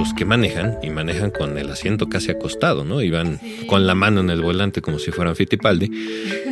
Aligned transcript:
los 0.00 0.14
que 0.14 0.24
manejan 0.24 0.78
y 0.82 0.88
manejan 0.88 1.30
con 1.30 1.58
el 1.58 1.68
asiento 1.68 2.08
casi 2.08 2.30
acostado, 2.30 2.84
¿no? 2.84 3.02
Y 3.02 3.10
van 3.10 3.38
con 3.66 3.86
la 3.86 3.94
mano 3.94 4.20
en 4.22 4.30
el 4.30 4.40
volante 4.40 4.80
como 4.80 4.98
si 4.98 5.10
fueran 5.10 5.36
Fittipaldi. 5.36 5.90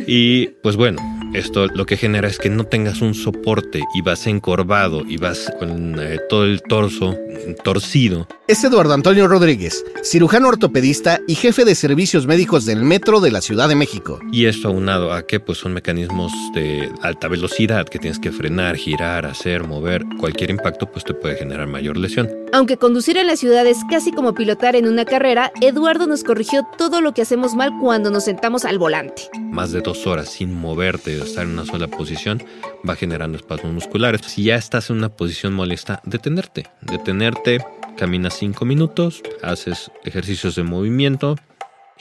Y 0.05 0.47
pues 0.61 0.75
bueno, 0.75 1.01
esto 1.33 1.65
lo 1.67 1.87
que 1.87 1.97
genera 1.97 2.27
es 2.27 2.37
que 2.37 2.49
no 2.49 2.65
tengas 2.65 3.01
un 3.01 3.15
soporte 3.15 3.81
y 3.95 4.01
vas 4.01 4.27
encorvado 4.27 5.03
y 5.03 5.17
vas 5.17 5.51
con 5.57 5.99
eh, 5.99 6.19
todo 6.29 6.43
el 6.43 6.61
torso 6.61 7.17
torcido. 7.63 8.27
Es 8.47 8.63
Eduardo 8.63 8.93
Antonio 8.93 9.27
Rodríguez, 9.27 9.83
cirujano 10.03 10.47
ortopedista 10.47 11.19
y 11.27 11.35
jefe 11.35 11.65
de 11.65 11.75
servicios 11.75 12.27
médicos 12.27 12.65
del 12.65 12.83
Metro 12.83 13.19
de 13.19 13.31
la 13.31 13.41
Ciudad 13.41 13.69
de 13.69 13.75
México. 13.75 14.19
Y 14.31 14.45
esto 14.45 14.69
aunado 14.69 15.13
a 15.13 15.25
que 15.25 15.39
pues 15.39 15.57
son 15.57 15.73
mecanismos 15.73 16.31
de 16.53 16.91
alta 17.01 17.27
velocidad 17.27 17.87
que 17.87 17.99
tienes 17.99 18.19
que 18.19 18.31
frenar, 18.31 18.75
girar, 18.75 19.25
hacer, 19.25 19.65
mover. 19.65 20.03
Cualquier 20.19 20.49
impacto 20.49 20.91
pues 20.91 21.05
te 21.05 21.13
puede 21.13 21.35
generar 21.35 21.67
mayor 21.67 21.97
lesión. 21.97 22.29
Aunque 22.51 22.77
conducir 22.77 23.17
en 23.17 23.27
la 23.27 23.35
ciudad 23.35 23.67
es 23.67 23.77
casi 23.89 24.11
como 24.11 24.33
pilotar 24.33 24.75
en 24.75 24.87
una 24.87 25.05
carrera, 25.05 25.51
Eduardo 25.61 26.07
nos 26.07 26.23
corrigió 26.23 26.65
todo 26.77 26.99
lo 26.99 27.13
que 27.13 27.21
hacemos 27.21 27.53
mal 27.53 27.71
cuando 27.79 28.09
nos 28.09 28.25
sentamos 28.25 28.65
al 28.65 28.79
volante. 28.79 29.29
Más 29.39 29.71
de 29.71 29.81
dos 29.81 30.07
horas 30.07 30.29
sin 30.29 30.53
moverte 30.53 31.21
o 31.21 31.25
estar 31.25 31.45
en 31.45 31.51
una 31.51 31.65
sola 31.65 31.87
posición 31.87 32.43
va 32.87 32.95
generando 32.95 33.37
espasmos 33.37 33.73
musculares. 33.73 34.21
Si 34.25 34.45
ya 34.45 34.55
estás 34.55 34.89
en 34.89 34.97
una 34.97 35.09
posición 35.09 35.53
molesta, 35.53 36.01
detenerte. 36.05 36.65
Detenerte, 36.81 37.63
caminas 37.97 38.35
cinco 38.39 38.65
minutos, 38.65 39.21
haces 39.43 39.91
ejercicios 40.03 40.55
de 40.55 40.63
movimiento, 40.63 41.35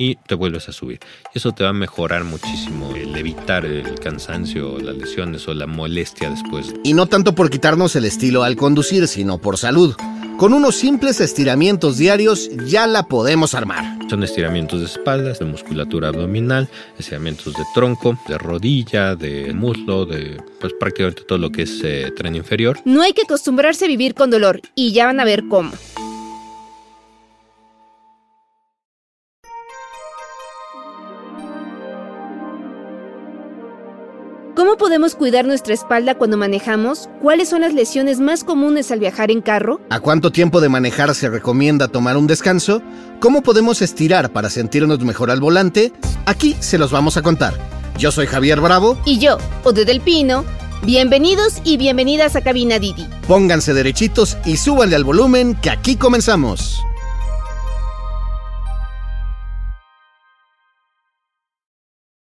y 0.01 0.15
te 0.15 0.37
vuelves 0.37 0.69
a 0.69 0.73
subir. 0.73 1.01
Y 1.35 1.39
eso 1.39 1.53
te 1.53 1.65
va 1.65 1.71
a 1.71 1.75
mejorar 1.75 2.23
muchísimo 2.23 2.95
el 2.95 3.15
evitar 3.17 3.67
el 3.67 3.99
cansancio, 3.99 4.79
las 4.79 4.97
lesiones 4.97 5.47
o 5.49 5.55
la 5.55 5.67
molestia 5.67 6.31
después. 6.31 6.73
Y 6.85 6.95
no 6.95 7.07
tanto 7.07 7.35
por 7.35 7.51
quitarnos 7.51 7.97
el 7.97 8.05
estilo 8.05 8.45
al 8.45 8.55
conducir, 8.55 9.09
sino 9.09 9.39
por 9.39 9.59
salud. 9.59 9.97
Con 10.39 10.53
unos 10.53 10.77
simples 10.77 11.21
estiramientos 11.21 11.99
diarios 11.99 12.49
ya 12.65 12.87
la 12.87 13.09
podemos 13.09 13.55
armar. 13.55 13.99
Son 14.09 14.23
estiramientos 14.23 14.79
de 14.79 14.87
espaldas, 14.87 15.41
de 15.41 15.47
musculatura 15.47 16.11
abdominal, 16.11 16.69
estiramientos 16.97 17.55
de 17.55 17.65
tronco, 17.75 18.17
de 18.29 18.39
rodilla, 18.39 19.17
de 19.17 19.53
muslo, 19.53 20.07
de 20.07 20.41
pues 20.61 20.73
prácticamente 20.79 21.23
todo 21.23 21.39
lo 21.39 21.51
que 21.51 21.63
es 21.63 21.81
eh, 21.83 22.13
tren 22.17 22.37
inferior. 22.37 22.79
No 22.85 23.03
hay 23.03 23.15
que 23.15 23.23
acostumbrarse 23.23 23.87
a 23.87 23.89
vivir 23.89 24.15
con 24.15 24.31
dolor 24.31 24.61
y 24.77 24.93
ya 24.93 25.07
van 25.07 25.19
a 25.19 25.25
ver 25.25 25.43
cómo. 25.49 25.73
Podemos 34.89 35.15
cuidar 35.15 35.45
nuestra 35.45 35.75
espalda 35.75 36.15
cuando 36.15 36.39
manejamos? 36.39 37.11
¿Cuáles 37.21 37.51
son 37.51 37.61
las 37.61 37.75
lesiones 37.75 38.21
más 38.21 38.43
comunes 38.43 38.91
al 38.91 39.01
viajar 39.01 39.31
en 39.31 39.43
carro? 39.43 39.83
¿A 39.91 40.01
cuánto 40.01 40.33
tiempo 40.33 40.63
de 40.63 40.71
manejar 40.71 41.15
se 41.15 41.29
recomienda 41.29 41.89
tomar 41.89 42.17
un 42.17 42.27
descanso? 42.27 42.81
¿Cómo 43.21 43.43
podemos 43.43 43.83
estirar 43.83 44.33
para 44.33 44.49
sentirnos 44.49 45.01
mejor 45.01 45.31
al 45.31 45.41
volante? 45.41 45.93
Aquí 46.25 46.57
se 46.61 46.79
los 46.79 46.91
vamos 46.91 47.19
a 47.19 47.23
contar. 47.23 47.53
Yo 47.99 48.11
soy 48.11 48.27
Javier 48.27 48.63
Bravo. 48.63 48.99
Y 49.05 49.19
yo, 49.19 49.37
Ode 49.63 49.85
del 49.85 50.01
Pino. 50.01 50.47
Bienvenidos 50.85 51.61
y 51.65 51.77
bienvenidas 51.77 52.35
a 52.35 52.41
Cabina 52.41 52.79
Didi. 52.79 53.07
Pónganse 53.27 53.75
derechitos 53.75 54.39
y 54.47 54.57
súbanle 54.57 54.97
al 54.97 55.05
volumen 55.05 55.55
que 55.55 55.69
aquí 55.69 55.97
comenzamos. 55.97 56.81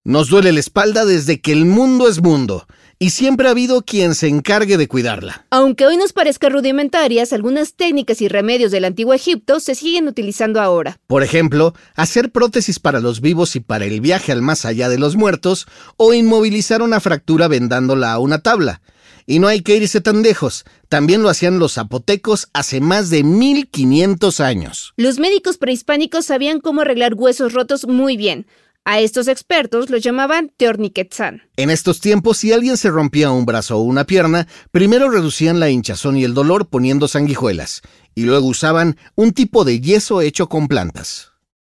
Nos 0.06 0.28
duele 0.28 0.52
la 0.52 0.60
espalda 0.60 1.04
desde 1.04 1.40
que 1.40 1.50
el 1.50 1.64
mundo 1.64 2.06
es 2.06 2.22
mundo, 2.22 2.68
y 3.00 3.10
siempre 3.10 3.48
ha 3.48 3.50
habido 3.50 3.82
quien 3.82 4.14
se 4.14 4.28
encargue 4.28 4.76
de 4.76 4.86
cuidarla. 4.86 5.46
Aunque 5.50 5.84
hoy 5.84 5.96
nos 5.96 6.12
parezca 6.12 6.48
rudimentarias, 6.48 7.32
algunas 7.32 7.74
técnicas 7.74 8.20
y 8.20 8.28
remedios 8.28 8.70
del 8.70 8.84
antiguo 8.84 9.14
Egipto 9.14 9.58
se 9.58 9.74
siguen 9.74 10.06
utilizando 10.06 10.60
ahora. 10.60 11.00
Por 11.08 11.24
ejemplo, 11.24 11.74
hacer 11.96 12.30
prótesis 12.30 12.78
para 12.78 13.00
los 13.00 13.20
vivos 13.20 13.56
y 13.56 13.60
para 13.60 13.84
el 13.84 14.00
viaje 14.00 14.30
al 14.30 14.42
más 14.42 14.64
allá 14.64 14.88
de 14.88 15.00
los 15.00 15.16
muertos, 15.16 15.66
o 15.96 16.14
inmovilizar 16.14 16.82
una 16.82 17.00
fractura 17.00 17.48
vendándola 17.48 18.12
a 18.12 18.20
una 18.20 18.38
tabla. 18.38 18.82
Y 19.26 19.40
no 19.40 19.48
hay 19.48 19.62
que 19.62 19.74
irse 19.74 20.00
tan 20.00 20.22
lejos, 20.22 20.64
también 20.88 21.20
lo 21.20 21.30
hacían 21.30 21.58
los 21.58 21.74
zapotecos 21.74 22.46
hace 22.52 22.80
más 22.80 23.10
de 23.10 23.24
1500 23.24 24.38
años. 24.38 24.94
Los 24.96 25.18
médicos 25.18 25.58
prehispánicos 25.58 26.26
sabían 26.26 26.60
cómo 26.60 26.82
arreglar 26.82 27.14
huesos 27.14 27.52
rotos 27.52 27.88
muy 27.88 28.16
bien. 28.16 28.46
A 28.88 29.00
estos 29.00 29.26
expertos 29.26 29.90
los 29.90 30.00
llamaban 30.00 30.52
Teorniquetzán. 30.56 31.42
En 31.56 31.70
estos 31.70 32.00
tiempos, 32.00 32.38
si 32.38 32.52
alguien 32.52 32.76
se 32.76 32.88
rompía 32.88 33.32
un 33.32 33.44
brazo 33.44 33.78
o 33.78 33.80
una 33.80 34.04
pierna, 34.04 34.46
primero 34.70 35.10
reducían 35.10 35.58
la 35.58 35.68
hinchazón 35.68 36.16
y 36.16 36.22
el 36.22 36.34
dolor 36.34 36.68
poniendo 36.68 37.08
sanguijuelas, 37.08 37.82
y 38.14 38.22
luego 38.22 38.46
usaban 38.46 38.96
un 39.16 39.32
tipo 39.32 39.64
de 39.64 39.80
yeso 39.80 40.20
hecho 40.20 40.48
con 40.48 40.68
plantas. 40.68 41.32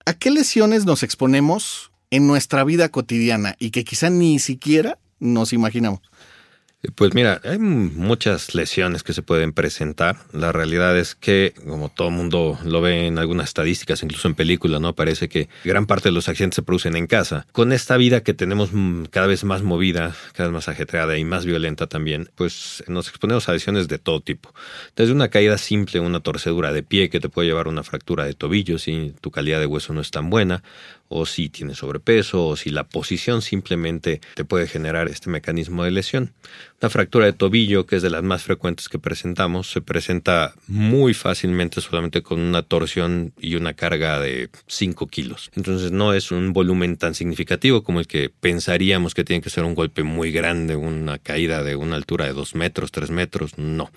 ¿A 0.06 0.14
qué 0.14 0.30
lesiones 0.30 0.86
nos 0.86 1.02
exponemos 1.02 1.92
en 2.12 2.28
nuestra 2.28 2.64
vida 2.64 2.90
cotidiana 2.90 3.56
y 3.58 3.72
que 3.72 3.84
quizá 3.84 4.12
ni 4.12 4.38
siquiera 4.38 5.00
nos 5.18 5.52
imaginamos? 5.52 6.02
Pues 6.96 7.14
mira, 7.14 7.42
hay 7.44 7.60
muchas 7.60 8.56
lesiones 8.56 9.04
que 9.04 9.12
se 9.12 9.22
pueden 9.22 9.52
presentar. 9.52 10.16
La 10.32 10.54
realidad 10.54 10.98
es 10.98 11.14
que, 11.14 11.54
como 11.68 11.90
todo 11.90 12.10
mundo 12.10 12.58
lo 12.64 12.80
ve 12.80 13.06
en 13.06 13.18
algunas 13.18 13.50
estadísticas, 13.50 14.02
incluso 14.02 14.30
en 14.30 14.36
películas, 14.36 14.80
¿no? 14.80 14.96
Parece 14.96 15.28
que 15.28 15.50
gran 15.66 15.88
parte 15.88 16.08
de 16.08 16.14
los 16.14 16.30
accidentes 16.30 16.56
se 16.56 16.62
producen 16.62 16.96
en 16.96 17.06
casa. 17.06 17.46
Con 17.52 17.74
esta 17.74 17.98
vida 17.98 18.24
que 18.24 18.34
tenemos 18.34 18.70
mm, 18.72 19.06
cada 19.12 19.28
vez 19.28 19.44
más 19.44 19.62
movida, 19.62 20.16
cada 20.32 20.48
vez 20.48 20.54
más 20.54 20.70
ajetreada 20.70 21.18
y 21.18 21.26
más 21.26 21.46
violenta 21.46 21.88
también, 21.88 22.30
pues 22.36 22.82
nos 22.88 23.10
exponemos 23.10 23.50
a 23.50 23.54
lesiones 23.54 23.90
de 23.90 24.00
todo 24.00 24.22
tipo. 24.22 24.54
Desde 24.96 25.12
una 25.12 25.28
caída 25.28 25.58
simple, 25.58 26.00
una 26.00 26.22
torcedura 26.22 26.72
de 26.72 26.82
pie 26.82 27.10
que 27.10 27.20
te 27.20 27.28
puede 27.28 27.50
llevar 27.50 27.66
a 27.68 27.72
una 27.72 27.84
fractura 27.84 28.24
de 28.24 28.36
tobillo 28.36 28.80
si 28.80 29.14
tu 29.20 29.32
calidad 29.32 29.60
de 29.60 29.66
hueso 29.66 29.94
no 29.94 30.00
es 30.00 30.12
tan 30.12 30.30
buena, 30.30 30.64
o 31.10 31.26
si 31.26 31.50
tienes 31.50 31.80
sobrepeso, 31.80 32.48
o 32.48 32.56
si 32.56 32.70
la 32.70 32.86
posición 32.86 33.42
simplemente 33.42 34.22
te 34.36 34.46
puede 34.46 34.68
generar 34.68 35.08
este 35.08 35.30
mecanismo 35.30 35.84
de 35.84 35.92
lesión. 35.92 36.34
Una 36.82 36.90
fractura 36.90 37.26
de 37.26 37.34
tobillo, 37.34 37.86
que 37.86 37.98
es 37.98 38.02
de 38.02 38.10
las 38.10 38.24
más 38.24 38.44
frecuentes 38.44 38.88
que 38.88 39.00
presentamos, 39.00 39.70
se 39.70 39.82
presenta 39.82 40.54
muy 40.68 41.14
fácilmente 41.14 41.82
solamente 41.82 42.22
con 42.22 42.40
una 42.40 42.62
torsión 42.62 43.34
y 43.40 43.56
una 43.56 43.74
carga 43.74 44.20
de 44.20 44.50
5 44.68 45.08
kilos. 45.08 45.52
Entonces 45.56 45.92
no 45.92 46.14
es 46.14 46.32
un 46.32 46.54
volumen 46.54 46.96
tan 46.96 47.16
significativo 47.16 47.84
como 47.84 48.00
el 48.00 48.08
que 48.08 48.30
pensaríamos 48.30 49.14
que 49.14 49.24
tiene 49.24 49.42
que 49.42 49.50
ser 49.50 49.64
un 49.64 49.76
golpe 49.76 50.04
muy 50.04 50.32
grande, 50.32 50.76
una 50.76 51.18
caída 51.18 51.64
de 51.64 51.76
una 51.76 51.96
altura 51.96 52.26
de 52.26 52.34
2 52.34 52.56
metros, 52.56 52.92
3 52.92 53.10
metros. 53.10 53.58
No. 53.58 53.92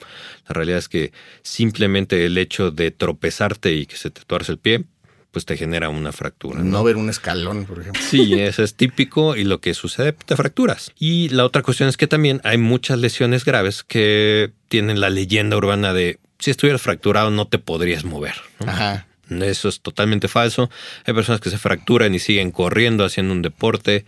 La 0.48 0.54
realidad 0.54 0.78
es 0.78 0.88
que 0.88 1.12
simplemente 1.42 2.24
el 2.24 2.38
hecho 2.38 2.70
de 2.70 2.90
tropezarte 2.90 3.74
y 3.74 3.86
que 3.86 3.96
se 3.96 4.10
te 4.10 4.22
tuerce 4.22 4.52
el 4.52 4.58
pie 4.58 4.86
pues 5.32 5.46
te 5.46 5.56
genera 5.56 5.88
una 5.88 6.12
fractura. 6.12 6.60
No, 6.60 6.84
ver 6.84 6.96
un 6.96 7.08
escalón, 7.08 7.64
por 7.64 7.80
ejemplo. 7.80 8.00
Sí, 8.02 8.34
eso 8.34 8.62
es 8.62 8.74
típico 8.74 9.34
y 9.34 9.44
lo 9.44 9.60
que 9.60 9.74
sucede, 9.74 10.12
te 10.12 10.36
fracturas. 10.36 10.92
Y 10.98 11.30
la 11.30 11.44
otra 11.44 11.62
cuestión 11.62 11.88
es 11.88 11.96
que 11.96 12.06
también 12.06 12.40
hay 12.44 12.58
muchas 12.58 12.98
lesiones 12.98 13.44
graves 13.44 13.82
que 13.82 14.52
tienen 14.68 15.00
la 15.00 15.10
leyenda 15.10 15.56
urbana 15.56 15.94
de 15.94 16.20
si 16.38 16.50
estuvieras 16.50 16.82
fracturado 16.82 17.30
no 17.30 17.48
te 17.48 17.58
podrías 17.58 18.04
mover. 18.04 18.34
Ajá. 18.66 19.06
Eso 19.30 19.68
es 19.70 19.80
totalmente 19.80 20.28
falso. 20.28 20.70
Hay 21.06 21.14
personas 21.14 21.40
que 21.40 21.48
se 21.48 21.56
fracturan 21.56 22.14
y 22.14 22.18
siguen 22.18 22.50
corriendo, 22.50 23.04
haciendo 23.04 23.32
un 23.32 23.40
deporte 23.40 24.04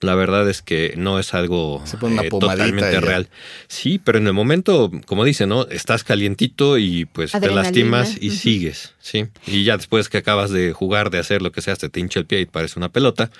la 0.00 0.14
verdad 0.14 0.48
es 0.48 0.62
que 0.62 0.94
no 0.96 1.18
es 1.18 1.32
algo 1.34 1.82
eh, 2.22 2.28
totalmente 2.28 3.00
real. 3.00 3.28
Sí, 3.68 3.98
pero 3.98 4.18
en 4.18 4.26
el 4.26 4.32
momento, 4.32 4.90
como 5.06 5.24
dice, 5.24 5.46
¿no? 5.46 5.66
Estás 5.68 6.04
calientito 6.04 6.78
y 6.78 7.06
pues 7.06 7.32
te 7.32 7.50
lastimas 7.50 8.16
y 8.20 8.30
sigues, 8.30 8.94
¿sí? 9.00 9.26
Y 9.46 9.64
ya 9.64 9.76
después 9.76 10.08
que 10.08 10.18
acabas 10.18 10.50
de 10.50 10.72
jugar, 10.72 11.10
de 11.10 11.18
hacer 11.18 11.42
lo 11.42 11.52
que 11.52 11.62
sea, 11.62 11.76
te 11.76 12.00
hincha 12.00 12.20
el 12.20 12.26
pie 12.26 12.40
y 12.40 12.46
parece 12.46 12.78
una 12.78 12.90
pelota. 12.90 13.30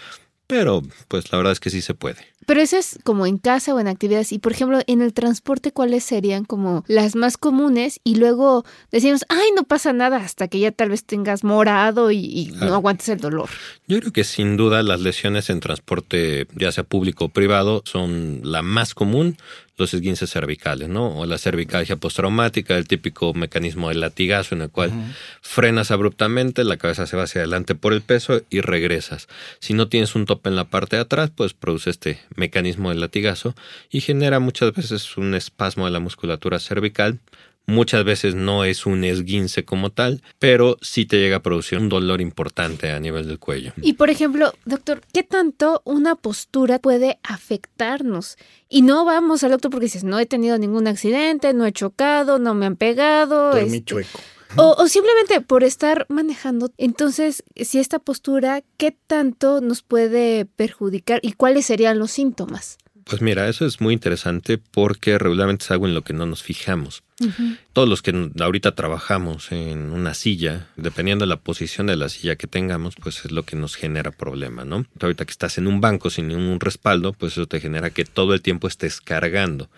Pero 0.47 0.83
pues 1.09 1.33
la 1.33 1.39
verdad 1.39 1.53
es 1.53 1.61
que 1.61 1.71
sí 1.71 1.83
se 1.83 1.95
puede. 1.95 2.35
Pero 2.47 2.61
eso 2.61 2.77
es 2.77 2.99
como 3.03 3.27
en 3.27 3.39
casa 3.39 3.75
o 3.75 3.81
en 3.81 3.89
actividades. 3.89 4.33
Y 4.33 4.39
por 4.39 4.53
ejemplo, 4.53 4.81
en 4.87 5.03
el 5.03 5.12
transporte, 5.12 5.73
¿cuáles 5.73 6.05
serían 6.05 6.45
como 6.45 6.84
las 6.87 7.16
más 7.16 7.37
comunes? 7.37 8.01
Y 8.04 8.15
luego 8.15 8.65
decimos, 8.91 9.25
ay, 9.28 9.48
no 9.57 9.65
pasa 9.65 9.93
nada 9.93 10.19
hasta 10.19 10.48
que 10.48 10.60
ya 10.60 10.72
tal 10.72 10.91
vez 10.91 11.04
tengas 11.04 11.45
morado 11.45 12.10
y, 12.10 12.53
no 12.57 12.75
aguantes 12.75 13.09
el 13.09 13.19
dolor. 13.19 13.51
Yo 13.87 13.98
creo 14.01 14.13
que 14.13 14.25
sin 14.25 14.57
duda 14.57 14.83
las 14.83 15.01
lesiones 15.01 15.51
en 15.51 15.60
transporte, 15.60 16.47
ya 16.54 16.72
sea 16.72 16.84
público 16.84 17.27
o 17.27 17.28
privado, 17.28 17.83
son 17.84 18.41
la 18.45 18.63
más 18.63 18.95
común 18.95 19.37
los 19.78 19.92
esguinces 19.92 20.31
cervicales, 20.31 20.89
¿no? 20.89 21.19
O 21.19 21.27
la 21.27 21.39
cervicalgia 21.39 21.97
postraumática, 21.97 22.77
el 22.77 22.89
típico 22.89 23.34
mecanismo 23.34 23.91
del 23.91 24.01
latigazo 24.01 24.54
en 24.54 24.63
el 24.63 24.71
cual 24.71 24.91
frenas 25.42 25.91
abruptamente, 25.91 26.65
la 26.65 26.78
cabeza 26.78 27.07
se 27.07 27.16
va 27.16 27.25
hacia 27.25 27.42
adelante 27.42 27.75
por 27.75 27.92
el 27.92 28.01
peso 28.01 28.42
y 28.49 28.60
regresas. 28.60 29.28
Si 29.60 29.75
no 29.75 29.89
tienes 29.89 30.15
un 30.15 30.25
tope 30.25 30.49
en 30.49 30.57
la 30.57 30.65
parte 30.65 30.97
de 30.97 31.03
atrás, 31.03 31.31
pues 31.34 31.53
produce 31.53 31.91
este 31.91 32.19
mecanismo 32.36 32.91
del 32.91 33.00
latigazo 33.00 33.54
y 33.91 34.00
genera 34.00 34.38
muchas 34.41 34.72
veces 34.72 35.16
un 35.16 35.34
espasmo 35.34 35.84
de 35.86 35.91
la 35.91 36.00
musculatura 36.00 36.59
cervical 36.59 37.21
Muchas 37.68 38.04
veces 38.04 38.36
no 38.36 38.62
es 38.62 38.86
un 38.86 39.03
esguince 39.03 39.65
como 39.65 39.91
tal, 39.91 40.22
pero 40.38 40.77
sí 40.83 41.04
te 41.04 41.18
llega 41.18 41.38
a 41.38 41.42
producir 41.42 41.78
un 41.78 41.88
dolor 41.88 42.21
importante 42.21 42.92
a 42.92 43.00
nivel 43.00 43.27
del 43.27 43.41
cuello. 43.41 43.72
Y 43.83 43.94
por 43.94 44.09
ejemplo, 44.09 44.53
doctor, 44.65 45.03
¿qué 45.12 45.24
tanto 45.24 45.83
una 45.84 46.15
postura 46.15 46.78
puede 46.78 47.18
afectarnos? 47.24 48.36
Y 48.68 48.82
no 48.82 49.04
vamos 49.04 49.42
al 49.42 49.50
doctor 49.50 49.72
porque 49.72 49.86
dices, 49.86 50.04
no 50.04 50.21
he 50.21 50.27
tenido 50.27 50.56
ningún 50.59 50.86
accidente, 50.86 51.53
no 51.54 51.66
he 51.66 51.72
chocado, 51.72 52.39
no 52.39 52.54
me 52.54 52.66
han 52.66 52.77
pegado. 52.77 53.50
Dormí 53.50 53.78
este, 53.78 53.84
chueco. 53.84 54.21
O, 54.57 54.75
o, 54.78 54.89
simplemente 54.89 55.41
por 55.41 55.65
estar 55.65 56.07
manejando. 56.09 56.71
Entonces, 56.78 57.43
si 57.57 57.78
esta 57.78 57.98
postura, 57.98 58.63
¿qué 58.77 58.97
tanto 59.07 59.60
nos 59.60 59.83
puede 59.83 60.45
perjudicar 60.45 61.21
y 61.22 61.33
cuáles 61.33 61.66
serían 61.66 61.98
los 61.98 62.13
síntomas? 62.13 62.78
Pues 63.08 63.22
mira, 63.22 63.48
eso 63.48 63.64
es 63.64 63.80
muy 63.80 63.94
interesante 63.94 64.58
porque 64.58 65.16
regularmente 65.16 65.64
es 65.64 65.70
algo 65.70 65.86
en 65.86 65.94
lo 65.94 66.03
que 66.03 66.12
no 66.12 66.26
nos 66.26 66.42
fijamos. 66.42 67.04
Todos 67.72 67.88
los 67.88 68.03
que 68.03 68.30
ahorita 68.41 68.74
trabajamos 68.74 69.53
en 69.53 69.92
una 69.92 70.12
silla, 70.12 70.68
dependiendo 70.76 71.24
de 71.24 71.28
la 71.28 71.36
posición 71.36 71.86
de 71.86 71.97
la 71.97 72.08
silla 72.08 72.34
que 72.34 72.48
tengamos, 72.48 72.97
pues 72.97 73.24
es 73.24 73.30
lo 73.30 73.44
que 73.44 73.54
nos 73.54 73.76
genera 73.76 74.10
problema, 74.10 74.64
¿no? 74.64 74.86
Ahorita 75.00 75.24
que 75.24 75.30
estás 75.30 75.56
en 75.56 75.68
un 75.68 75.80
banco 75.80 76.10
sin 76.10 76.26
ningún 76.26 76.58
respaldo, 76.58 77.12
pues 77.12 77.34
eso 77.34 77.47
te 77.47 77.60
genera 77.60 77.91
que 77.91 78.04
todo 78.04 78.34
el 78.34 78.42
tiempo 78.42 78.66
estés 78.66 79.00
cargando. 79.00 79.70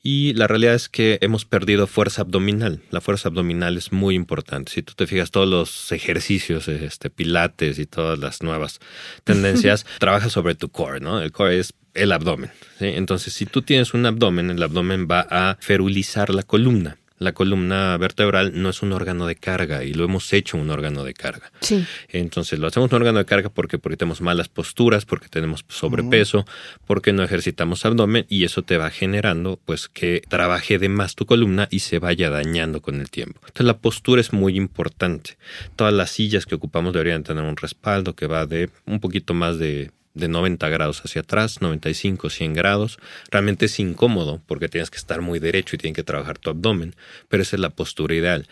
Y 0.00 0.32
la 0.34 0.46
realidad 0.46 0.74
es 0.74 0.88
que 0.88 1.18
hemos 1.20 1.44
perdido 1.44 1.88
fuerza 1.88 2.22
abdominal. 2.22 2.80
La 2.90 3.00
fuerza 3.00 3.28
abdominal 3.28 3.76
es 3.76 3.90
muy 3.90 4.14
importante. 4.14 4.70
Si 4.70 4.82
tú 4.82 4.94
te 4.94 5.08
fijas, 5.08 5.32
todos 5.32 5.48
los 5.48 5.90
ejercicios, 5.90 6.68
este, 6.68 7.10
pilates 7.10 7.80
y 7.80 7.86
todas 7.86 8.20
las 8.20 8.42
nuevas 8.42 8.78
tendencias, 9.24 9.84
trabaja 9.98 10.30
sobre 10.30 10.54
tu 10.54 10.68
core, 10.68 11.00
¿no? 11.00 11.20
El 11.20 11.32
core 11.32 11.58
es 11.58 11.74
el 11.98 12.12
abdomen. 12.12 12.50
Entonces, 12.80 13.32
si 13.34 13.46
tú 13.46 13.62
tienes 13.62 13.94
un 13.94 14.06
abdomen, 14.06 14.50
el 14.50 14.62
abdomen 14.62 15.06
va 15.10 15.26
a 15.30 15.56
ferulizar 15.60 16.30
la 16.30 16.42
columna. 16.42 16.98
La 17.18 17.32
columna 17.32 17.96
vertebral 17.96 18.52
no 18.54 18.70
es 18.70 18.80
un 18.80 18.92
órgano 18.92 19.26
de 19.26 19.34
carga 19.34 19.82
y 19.82 19.92
lo 19.92 20.04
hemos 20.04 20.32
hecho 20.32 20.56
un 20.56 20.70
órgano 20.70 21.02
de 21.02 21.14
carga. 21.14 21.50
Sí. 21.60 21.84
Entonces 22.10 22.60
lo 22.60 22.68
hacemos 22.68 22.92
un 22.92 22.96
órgano 22.96 23.18
de 23.18 23.24
carga 23.24 23.48
porque, 23.48 23.78
porque 23.78 23.96
tenemos 23.96 24.20
malas 24.20 24.48
posturas, 24.48 25.04
porque 25.04 25.28
tenemos 25.28 25.64
sobrepeso, 25.68 26.46
porque 26.86 27.12
no 27.12 27.24
ejercitamos 27.24 27.84
abdomen 27.84 28.24
y 28.28 28.44
eso 28.44 28.62
te 28.62 28.76
va 28.76 28.90
generando 28.90 29.58
pues 29.64 29.88
que 29.88 30.22
trabaje 30.28 30.78
de 30.78 30.88
más 30.88 31.16
tu 31.16 31.26
columna 31.26 31.66
y 31.70 31.80
se 31.80 31.98
vaya 31.98 32.30
dañando 32.30 32.80
con 32.80 33.00
el 33.00 33.10
tiempo. 33.10 33.40
Entonces 33.40 33.66
la 33.66 33.78
postura 33.78 34.20
es 34.20 34.32
muy 34.32 34.56
importante. 34.56 35.38
Todas 35.74 35.92
las 35.92 36.10
sillas 36.10 36.46
que 36.46 36.54
ocupamos 36.54 36.92
deberían 36.92 37.24
tener 37.24 37.42
un 37.42 37.56
respaldo 37.56 38.14
que 38.14 38.28
va 38.28 38.46
de 38.46 38.70
un 38.86 39.00
poquito 39.00 39.34
más 39.34 39.58
de 39.58 39.90
de 40.18 40.28
90 40.28 40.68
grados 40.68 41.00
hacia 41.04 41.22
atrás, 41.22 41.60
95, 41.60 42.30
100 42.30 42.54
grados. 42.54 42.98
Realmente 43.30 43.66
es 43.66 43.78
incómodo 43.80 44.40
porque 44.46 44.68
tienes 44.68 44.90
que 44.90 44.98
estar 44.98 45.20
muy 45.20 45.38
derecho 45.38 45.76
y 45.76 45.78
tienes 45.78 45.96
que 45.96 46.04
trabajar 46.04 46.38
tu 46.38 46.50
abdomen, 46.50 46.94
pero 47.28 47.42
esa 47.42 47.56
es 47.56 47.60
la 47.60 47.70
postura 47.70 48.14
ideal. 48.14 48.48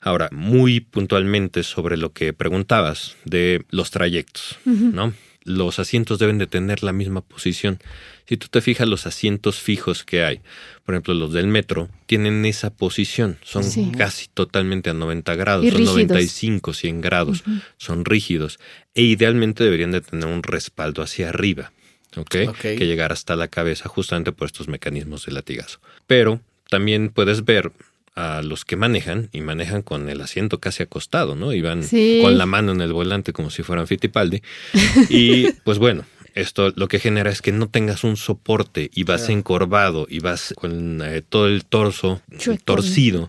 Ahora, 0.00 0.28
muy 0.32 0.80
puntualmente 0.80 1.62
sobre 1.62 1.96
lo 1.96 2.12
que 2.12 2.32
preguntabas 2.32 3.16
de 3.24 3.64
los 3.70 3.90
trayectos, 3.90 4.58
¿no? 4.64 5.12
Los 5.42 5.78
asientos 5.78 6.18
deben 6.18 6.38
de 6.38 6.46
tener 6.46 6.82
la 6.82 6.92
misma 6.92 7.22
posición. 7.22 7.78
Si 8.26 8.36
tú 8.36 8.48
te 8.48 8.60
fijas 8.60 8.86
los 8.86 9.06
asientos 9.06 9.58
fijos 9.58 10.04
que 10.04 10.22
hay, 10.22 10.40
por 10.84 10.94
ejemplo 10.94 11.14
los 11.14 11.32
del 11.32 11.46
metro, 11.46 11.88
tienen 12.06 12.44
esa 12.44 12.70
posición, 12.70 13.38
son 13.42 13.64
casi 13.92 14.28
totalmente 14.28 14.90
a 14.90 14.94
90 14.94 15.34
grados, 15.36 15.66
son 15.68 15.84
95, 15.84 16.74
100 16.74 17.00
grados, 17.00 17.42
son 17.78 18.04
rígidos 18.04 18.58
e 18.94 19.02
idealmente 19.02 19.64
deberían 19.64 19.92
de 19.92 20.02
tener 20.02 20.26
un 20.26 20.42
respaldo 20.42 21.02
hacia 21.02 21.30
arriba, 21.30 21.72
¿ok? 22.16 22.36
Que 22.60 22.86
llegar 22.86 23.10
hasta 23.10 23.34
la 23.34 23.48
cabeza 23.48 23.88
justamente 23.88 24.32
por 24.32 24.46
estos 24.46 24.68
mecanismos 24.68 25.26
de 25.26 25.32
latigazo. 25.32 25.80
Pero 26.06 26.40
también 26.68 27.08
puedes 27.08 27.44
ver 27.44 27.72
a 28.20 28.42
los 28.42 28.64
que 28.64 28.76
manejan 28.76 29.28
y 29.32 29.40
manejan 29.40 29.82
con 29.82 30.08
el 30.08 30.20
asiento 30.20 30.60
casi 30.60 30.82
acostado, 30.82 31.36
¿no? 31.36 31.52
Y 31.52 31.60
van 31.60 31.82
con 32.22 32.38
la 32.38 32.46
mano 32.46 32.72
en 32.72 32.80
el 32.80 32.92
volante 32.92 33.32
como 33.32 33.50
si 33.50 33.62
fueran 33.62 33.86
Fittipaldi. 33.86 34.42
y 35.08 35.52
pues 35.64 35.78
bueno, 35.78 36.04
esto 36.34 36.72
lo 36.76 36.88
que 36.88 36.98
genera 36.98 37.30
es 37.30 37.42
que 37.42 37.52
no 37.52 37.68
tengas 37.68 38.04
un 38.04 38.16
soporte 38.16 38.90
y 38.94 39.04
vas 39.04 39.28
encorvado 39.28 40.06
y 40.08 40.20
vas 40.20 40.54
con 40.56 41.02
eh, 41.02 41.22
todo 41.22 41.46
el 41.46 41.64
torso 41.64 42.22
torcido, 42.64 43.28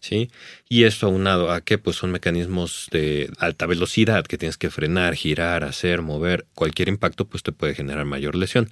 ¿sí? 0.00 0.30
Y 0.68 0.84
esto 0.84 1.06
aunado 1.06 1.50
a 1.50 1.60
que 1.60 1.78
pues 1.78 1.96
son 1.96 2.10
mecanismos 2.10 2.88
de 2.90 3.30
alta 3.38 3.66
velocidad 3.66 4.24
que 4.26 4.38
tienes 4.38 4.56
que 4.56 4.70
frenar, 4.70 5.14
girar, 5.14 5.64
hacer, 5.64 6.02
mover, 6.02 6.46
cualquier 6.54 6.88
impacto 6.88 7.26
pues 7.26 7.42
te 7.42 7.52
puede 7.52 7.74
generar 7.74 8.04
mayor 8.04 8.34
lesión. 8.34 8.70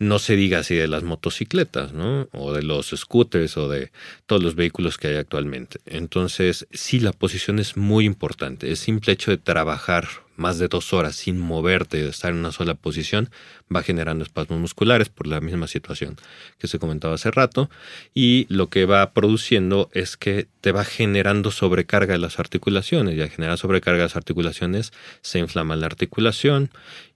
No 0.00 0.18
se 0.18 0.34
diga 0.34 0.60
así 0.60 0.74
de 0.74 0.88
las 0.88 1.02
motocicletas, 1.02 1.92
¿no? 1.92 2.28
O 2.32 2.52
de 2.52 2.62
los 2.62 2.88
scooters 2.96 3.56
o 3.58 3.68
de 3.68 3.92
todos 4.26 4.42
los 4.42 4.54
vehículos 4.54 4.96
que 4.96 5.08
hay 5.08 5.16
actualmente. 5.16 5.78
Entonces, 5.84 6.66
sí, 6.72 7.00
la 7.00 7.12
posición 7.12 7.58
es 7.58 7.76
muy 7.76 8.06
importante. 8.06 8.70
El 8.70 8.78
simple 8.78 9.12
hecho 9.12 9.30
de 9.30 9.36
trabajar 9.36 10.08
más 10.40 10.58
de 10.58 10.68
dos 10.68 10.92
horas 10.92 11.14
sin 11.16 11.38
moverte, 11.38 12.08
estar 12.08 12.32
en 12.32 12.38
una 12.38 12.50
sola 12.50 12.74
posición, 12.74 13.28
va 13.74 13.82
generando 13.82 14.24
espasmos 14.24 14.58
musculares 14.58 15.10
por 15.10 15.26
la 15.26 15.40
misma 15.40 15.68
situación 15.68 16.16
que 16.58 16.66
se 16.66 16.78
comentaba 16.78 17.14
hace 17.14 17.30
rato. 17.30 17.70
Y 18.14 18.46
lo 18.48 18.68
que 18.68 18.86
va 18.86 19.12
produciendo 19.12 19.90
es 19.92 20.16
que 20.16 20.48
te 20.60 20.72
va 20.72 20.84
generando 20.84 21.50
sobrecarga 21.50 22.14
de 22.14 22.18
las 22.18 22.38
articulaciones. 22.38 23.16
Y 23.16 23.20
al 23.20 23.28
generar 23.28 23.58
sobrecarga 23.58 23.98
de 23.98 24.04
las 24.04 24.16
articulaciones, 24.16 24.92
se 25.20 25.38
inflama 25.38 25.76
la 25.76 25.86
articulación 25.86 26.70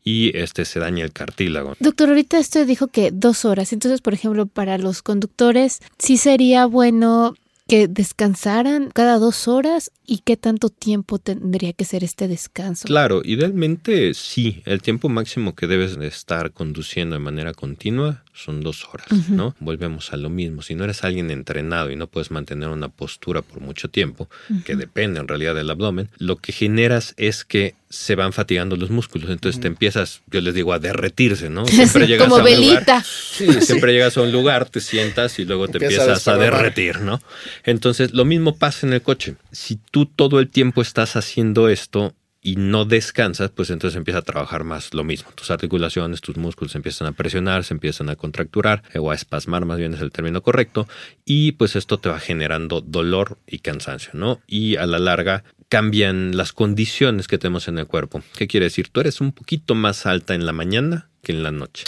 y 0.05 0.37
este 0.37 0.67
se 0.67 0.79
daña 0.79 1.03
el 1.03 1.13
cartílago. 1.13 1.75
Doctor, 1.81 2.11
ahorita 2.11 2.39
usted 2.39 2.67
dijo 2.67 2.89
que 2.89 3.11
dos 3.11 3.47
horas. 3.47 3.73
Entonces, 3.73 4.03
por 4.03 4.13
ejemplo, 4.13 4.47
para 4.47 4.77
los 4.77 5.01
conductores, 5.03 5.81
sí 5.99 6.19
sería 6.19 6.67
bueno 6.67 7.35
que 7.67 7.89
descansaran 7.89 8.91
cada 8.93 9.19
dos 9.19 9.49
horas 9.49 9.91
y 10.07 10.19
qué 10.19 10.37
tanto 10.37 10.69
tiempo 10.69 11.19
tendría 11.19 11.73
que 11.73 11.85
ser 11.85 12.05
este 12.05 12.29
descanso. 12.29 12.87
Claro, 12.87 13.23
idealmente 13.25 14.13
sí, 14.15 14.63
el 14.67 14.83
tiempo 14.83 15.09
máximo 15.09 15.55
que 15.55 15.67
debes 15.67 15.99
de 15.99 16.07
estar 16.07 16.53
conduciendo 16.53 17.15
de 17.15 17.21
manera 17.21 17.55
continua 17.55 18.24
son 18.35 18.63
dos 18.63 18.87
horas, 18.93 19.31
¿no? 19.31 19.55
Volvemos 19.61 20.13
a 20.13 20.17
lo 20.17 20.29
mismo, 20.29 20.61
si 20.61 20.75
no 20.75 20.83
eres 20.83 21.05
alguien 21.05 21.31
entrenado 21.31 21.93
y 21.93 21.97
no 21.97 22.09
puedes 22.09 22.33
mantener 22.33 22.69
una 22.69 22.89
postura 22.89 23.43
por 23.43 23.61
mucho 23.61 23.89
tiempo, 23.89 24.29
que 24.65 24.75
depende 24.75 25.21
en 25.21 25.29
realidad 25.29 25.55
del 25.55 25.71
abdomen, 25.71 26.09
lo 26.19 26.37
que 26.37 26.53
generas 26.53 27.15
es 27.17 27.45
que 27.45 27.77
se 27.89 28.17
van 28.17 28.33
fatigando 28.33 28.77
los 28.77 28.91
músculos, 28.91 29.31
entonces 29.31 29.61
te 29.61 29.69
empiezas, 29.69 30.23
yo 30.27 30.41
les 30.41 30.53
digo, 30.53 30.73
a 30.73 30.81
derretirse, 30.81 31.49
¿no? 31.49 31.65
Siempre 31.69 32.09
llegas 32.09 32.27
Como 32.27 32.37
a 32.37 32.39
un 32.41 32.45
velita. 32.45 32.81
Lugar, 32.81 33.05
sí, 33.05 33.61
siempre 33.61 33.93
llegas 33.93 34.17
a 34.17 34.23
un 34.23 34.33
lugar, 34.33 34.69
te 34.69 34.81
sientas 34.81 35.39
y 35.39 35.45
luego 35.45 35.69
te 35.69 35.79
empiezas 35.79 36.27
a 36.27 36.37
derretir, 36.37 37.01
¿no? 37.01 37.23
Entonces, 37.63 38.13
lo 38.13 38.25
mismo 38.25 38.57
pasa 38.57 38.85
en 38.87 38.95
el 38.95 39.03
coche. 39.03 39.37
Si 39.53 39.79
tú 39.93 40.07
todo 40.07 40.41
el 40.41 40.49
tiempo 40.49 40.83
estás 40.83 41.15
haciendo 41.15 41.69
esto 41.69 42.15
y 42.45 42.57
no 42.57 42.85
descansas, 42.85 43.51
pues 43.51 43.71
entonces 43.71 43.97
empieza 43.97 44.19
a 44.19 44.23
trabajar 44.23 44.65
más 44.65 44.93
lo 44.93 45.03
mismo. 45.03 45.31
Tus 45.35 45.51
articulaciones, 45.51 46.21
tus 46.21 46.37
músculos 46.37 46.75
empiezan 46.77 47.09
a 47.09 47.13
presionar, 47.13 47.65
se 47.65 47.73
empiezan 47.73 48.11
a 48.11 48.17
contracturar, 48.17 48.83
o 48.95 49.11
a 49.11 49.15
espasmar 49.15 49.65
más 49.65 49.79
bien 49.79 49.95
es 49.95 50.03
el 50.03 50.13
término 50.13 50.43
correcto, 50.43 50.87
y 51.25 51.53
pues 51.53 51.75
esto 51.75 51.99
te 51.99 52.11
va 52.11 52.21
generando 52.21 52.83
dolor 52.83 53.39
y 53.47 53.61
cansancio, 53.61 54.11
¿no? 54.13 54.43
Y 54.47 54.77
a 54.77 54.87
la 54.87 54.99
larga 54.99 55.43
cambian 55.71 56.37
las 56.37 56.53
condiciones 56.53 57.29
que 57.29 57.39
tenemos 57.39 57.67
en 57.67 57.79
el 57.79 57.87
cuerpo. 57.87 58.23
¿Qué 58.37 58.47
quiere 58.47 58.65
decir? 58.65 58.91
Tú 58.91 59.01
eres 59.01 59.23
un 59.23 59.33
poquito 59.33 59.75
más 59.75 60.05
alta 60.05 60.35
en 60.35 60.45
la 60.45 60.53
mañana 60.53 61.09
que 61.25 61.33
en 61.33 61.43
la 61.43 61.51
noche, 61.51 61.85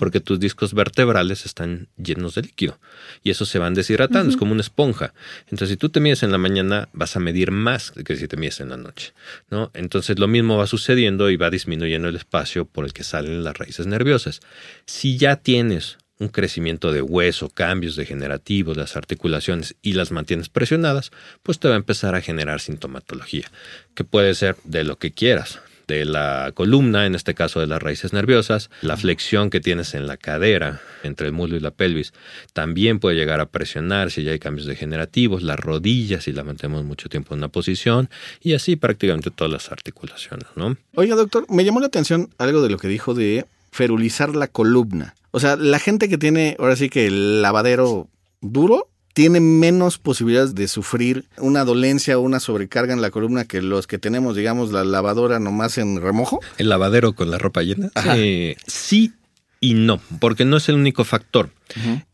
porque 0.00 0.18
tus 0.18 0.40
discos 0.40 0.74
vertebrales 0.74 1.46
están 1.46 1.86
llenos 1.96 2.34
de 2.34 2.42
líquido 2.42 2.80
y 3.22 3.30
eso 3.30 3.46
se 3.46 3.60
van 3.60 3.74
deshidratando, 3.74 4.30
es 4.30 4.36
como 4.36 4.50
una 4.50 4.62
esponja. 4.62 5.14
Entonces, 5.42 5.68
si 5.68 5.76
tú 5.76 5.90
te 5.90 6.00
mides 6.00 6.24
en 6.24 6.32
la 6.32 6.38
mañana, 6.38 6.88
vas 6.92 7.14
a 7.14 7.20
medir 7.20 7.52
más 7.52 7.92
que 7.92 8.16
si 8.16 8.26
te 8.26 8.36
mides 8.36 8.58
en 8.58 8.70
la 8.70 8.76
noche, 8.76 9.12
¿no? 9.50 9.70
Entonces, 9.74 10.18
lo 10.18 10.26
mismo 10.26 10.56
va 10.56 10.66
sucediendo 10.66 11.30
y 11.30 11.36
va 11.36 11.50
disminuyendo 11.50 12.08
el 12.08 12.16
espacio 12.16 12.64
por 12.64 12.84
el 12.84 12.92
que 12.92 13.04
salen 13.04 13.44
las 13.44 13.56
raíces 13.56 13.86
nerviosas. 13.86 14.40
Si 14.86 15.16
ya 15.16 15.36
tienes 15.36 15.98
un 16.18 16.28
crecimiento 16.28 16.92
de 16.92 17.02
hueso, 17.02 17.48
cambios 17.48 17.96
degenerativos, 17.96 18.76
las 18.76 18.96
articulaciones 18.96 19.76
y 19.82 19.92
las 19.92 20.10
mantienes 20.10 20.48
presionadas, 20.48 21.12
pues 21.42 21.58
te 21.60 21.68
va 21.68 21.74
a 21.74 21.78
empezar 21.78 22.14
a 22.14 22.20
generar 22.20 22.60
sintomatología, 22.60 23.50
que 23.94 24.04
puede 24.04 24.34
ser 24.34 24.56
de 24.64 24.84
lo 24.84 24.98
que 24.98 25.12
quieras, 25.12 25.60
de 25.88 26.04
la 26.04 26.52
columna, 26.54 27.06
en 27.06 27.16
este 27.16 27.34
caso 27.34 27.58
de 27.58 27.66
las 27.66 27.82
raíces 27.82 28.12
nerviosas, 28.12 28.70
la 28.82 28.96
flexión 28.96 29.50
que 29.50 29.58
tienes 29.58 29.94
en 29.94 30.06
la 30.06 30.16
cadera 30.16 30.80
entre 31.02 31.26
el 31.26 31.32
muslo 31.32 31.56
y 31.56 31.60
la 31.60 31.72
pelvis, 31.72 32.12
también 32.52 33.00
puede 33.00 33.16
llegar 33.16 33.40
a 33.40 33.46
presionar 33.46 34.10
si 34.10 34.22
ya 34.22 34.32
hay 34.32 34.38
cambios 34.38 34.66
degenerativos, 34.66 35.42
las 35.42 35.58
rodillas 35.58 36.24
si 36.24 36.32
la 36.32 36.44
mantenemos 36.44 36.84
mucho 36.84 37.08
tiempo 37.08 37.34
en 37.34 37.40
una 37.40 37.48
posición 37.48 38.10
y 38.40 38.52
así 38.52 38.76
prácticamente 38.76 39.30
todas 39.30 39.52
las 39.52 39.72
articulaciones, 39.72 40.46
¿no? 40.54 40.76
Oiga, 40.94 41.16
doctor, 41.16 41.46
me 41.48 41.64
llamó 41.64 41.80
la 41.80 41.86
atención 41.86 42.30
algo 42.38 42.62
de 42.62 42.70
lo 42.70 42.78
que 42.78 42.88
dijo 42.88 43.14
de 43.14 43.46
ferulizar 43.72 44.36
la 44.36 44.48
columna. 44.48 45.14
O 45.30 45.40
sea, 45.40 45.56
la 45.56 45.78
gente 45.78 46.08
que 46.08 46.18
tiene 46.18 46.56
ahora 46.58 46.76
sí 46.76 46.88
que 46.88 47.06
el 47.06 47.42
lavadero 47.42 48.08
duro 48.40 48.88
tiene 49.18 49.40
menos 49.40 49.98
posibilidades 49.98 50.54
de 50.54 50.68
sufrir 50.68 51.24
una 51.38 51.64
dolencia 51.64 52.16
o 52.16 52.20
una 52.20 52.38
sobrecarga 52.38 52.92
en 52.92 53.02
la 53.02 53.10
columna 53.10 53.46
que 53.46 53.60
los 53.60 53.88
que 53.88 53.98
tenemos, 53.98 54.36
digamos, 54.36 54.70
la 54.70 54.84
lavadora 54.84 55.40
nomás 55.40 55.76
en 55.78 56.00
remojo. 56.00 56.38
¿El 56.56 56.68
lavadero 56.68 57.12
con 57.14 57.28
la 57.28 57.36
ropa 57.36 57.62
llena? 57.62 57.90
Eh, 58.14 58.54
sí 58.68 59.12
y 59.60 59.74
no, 59.74 60.00
porque 60.20 60.44
no 60.44 60.56
es 60.56 60.68
el 60.68 60.76
único 60.76 61.04
factor. 61.04 61.50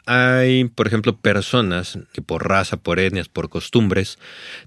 Hay, 0.06 0.64
por 0.64 0.86
ejemplo, 0.86 1.16
personas 1.16 1.98
que 2.12 2.22
por 2.22 2.48
raza, 2.48 2.76
por 2.76 2.98
etnias, 2.98 3.28
por 3.28 3.48
costumbres, 3.48 4.18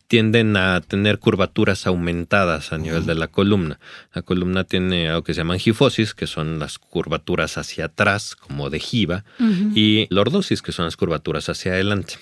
tienden 0.08 0.56
a 0.56 0.82
tener 0.82 1.20
curvaturas 1.20 1.88
aumentadas 1.88 2.72
a 2.72 2.78
nivel 2.78 3.06
de 3.06 3.16
la 3.16 3.28
columna. 3.28 3.80
La 4.14 4.22
columna 4.22 4.64
tiene 4.64 5.10
algo 5.10 5.24
que 5.24 5.34
se 5.34 5.40
llama 5.42 5.56
angifosis, 5.56 6.14
que 6.14 6.28
son 6.28 6.60
las 6.60 6.78
curvaturas 6.80 7.58
hacia 7.58 7.86
atrás, 7.86 8.36
como 8.36 8.70
de 8.70 8.80
jiba, 8.80 9.26
y 9.76 10.08
lordosis, 10.10 10.62
que 10.62 10.72
son 10.72 10.86
las 10.86 10.98
curvaturas 10.98 11.50
hacia 11.50 11.74
adelante. 11.74 12.16